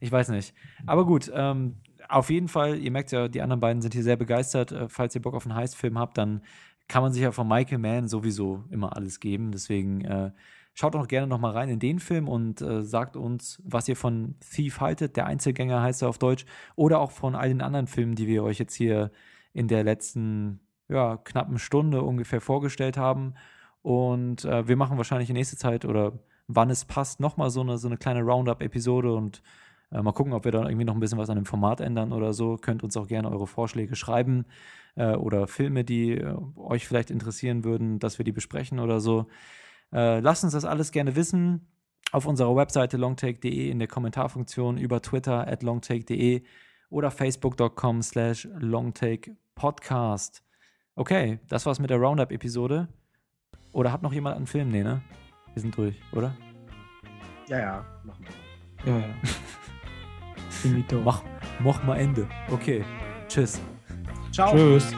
[0.00, 0.54] Ich weiß nicht.
[0.86, 1.76] Aber gut, ähm,
[2.08, 4.72] auf jeden Fall, ihr merkt ja, die anderen beiden sind hier sehr begeistert.
[4.72, 6.42] Äh, falls ihr Bock auf einen Heist-Film habt, dann
[6.88, 9.52] kann man sich ja von Michael Mann sowieso immer alles geben.
[9.52, 10.30] Deswegen äh,
[10.78, 13.96] schaut auch gerne noch mal rein in den Film und äh, sagt uns, was ihr
[13.96, 15.16] von Thief haltet.
[15.16, 16.44] Der Einzelgänger heißt er auf Deutsch.
[16.76, 19.10] Oder auch von all den anderen Filmen, die wir euch jetzt hier
[19.52, 23.34] in der letzten ja, knappen Stunde ungefähr vorgestellt haben.
[23.82, 26.12] Und äh, wir machen wahrscheinlich in nächster Zeit oder
[26.46, 29.42] wann es passt, nochmal so eine, so eine kleine Roundup-Episode und
[29.90, 32.12] äh, mal gucken, ob wir da irgendwie noch ein bisschen was an dem Format ändern
[32.12, 32.56] oder so.
[32.56, 34.44] Könnt uns auch gerne eure Vorschläge schreiben
[34.94, 39.26] äh, oder Filme, die äh, euch vielleicht interessieren würden, dass wir die besprechen oder so.
[39.92, 41.66] Äh, lasst uns das alles gerne wissen
[42.12, 46.42] auf unserer Webseite longtake.de in der Kommentarfunktion über Twitter at longtake.de
[46.90, 50.42] oder facebook.com slash longtakepodcast.
[50.94, 52.88] Okay, das war's mit der Roundup-Episode.
[53.72, 54.70] Oder hat noch jemand einen Film?
[54.70, 55.02] Nee, ne?
[55.52, 56.34] Wir sind durch, oder?
[57.48, 58.24] Ja, ja, machen
[58.84, 58.92] wir.
[58.92, 59.14] Ja, ja.
[61.04, 61.22] Mach,
[61.60, 62.28] mach mal Ende.
[62.50, 62.84] Okay.
[63.28, 63.60] Tschüss.
[64.32, 64.52] Ciao.
[64.52, 64.92] Tschüss.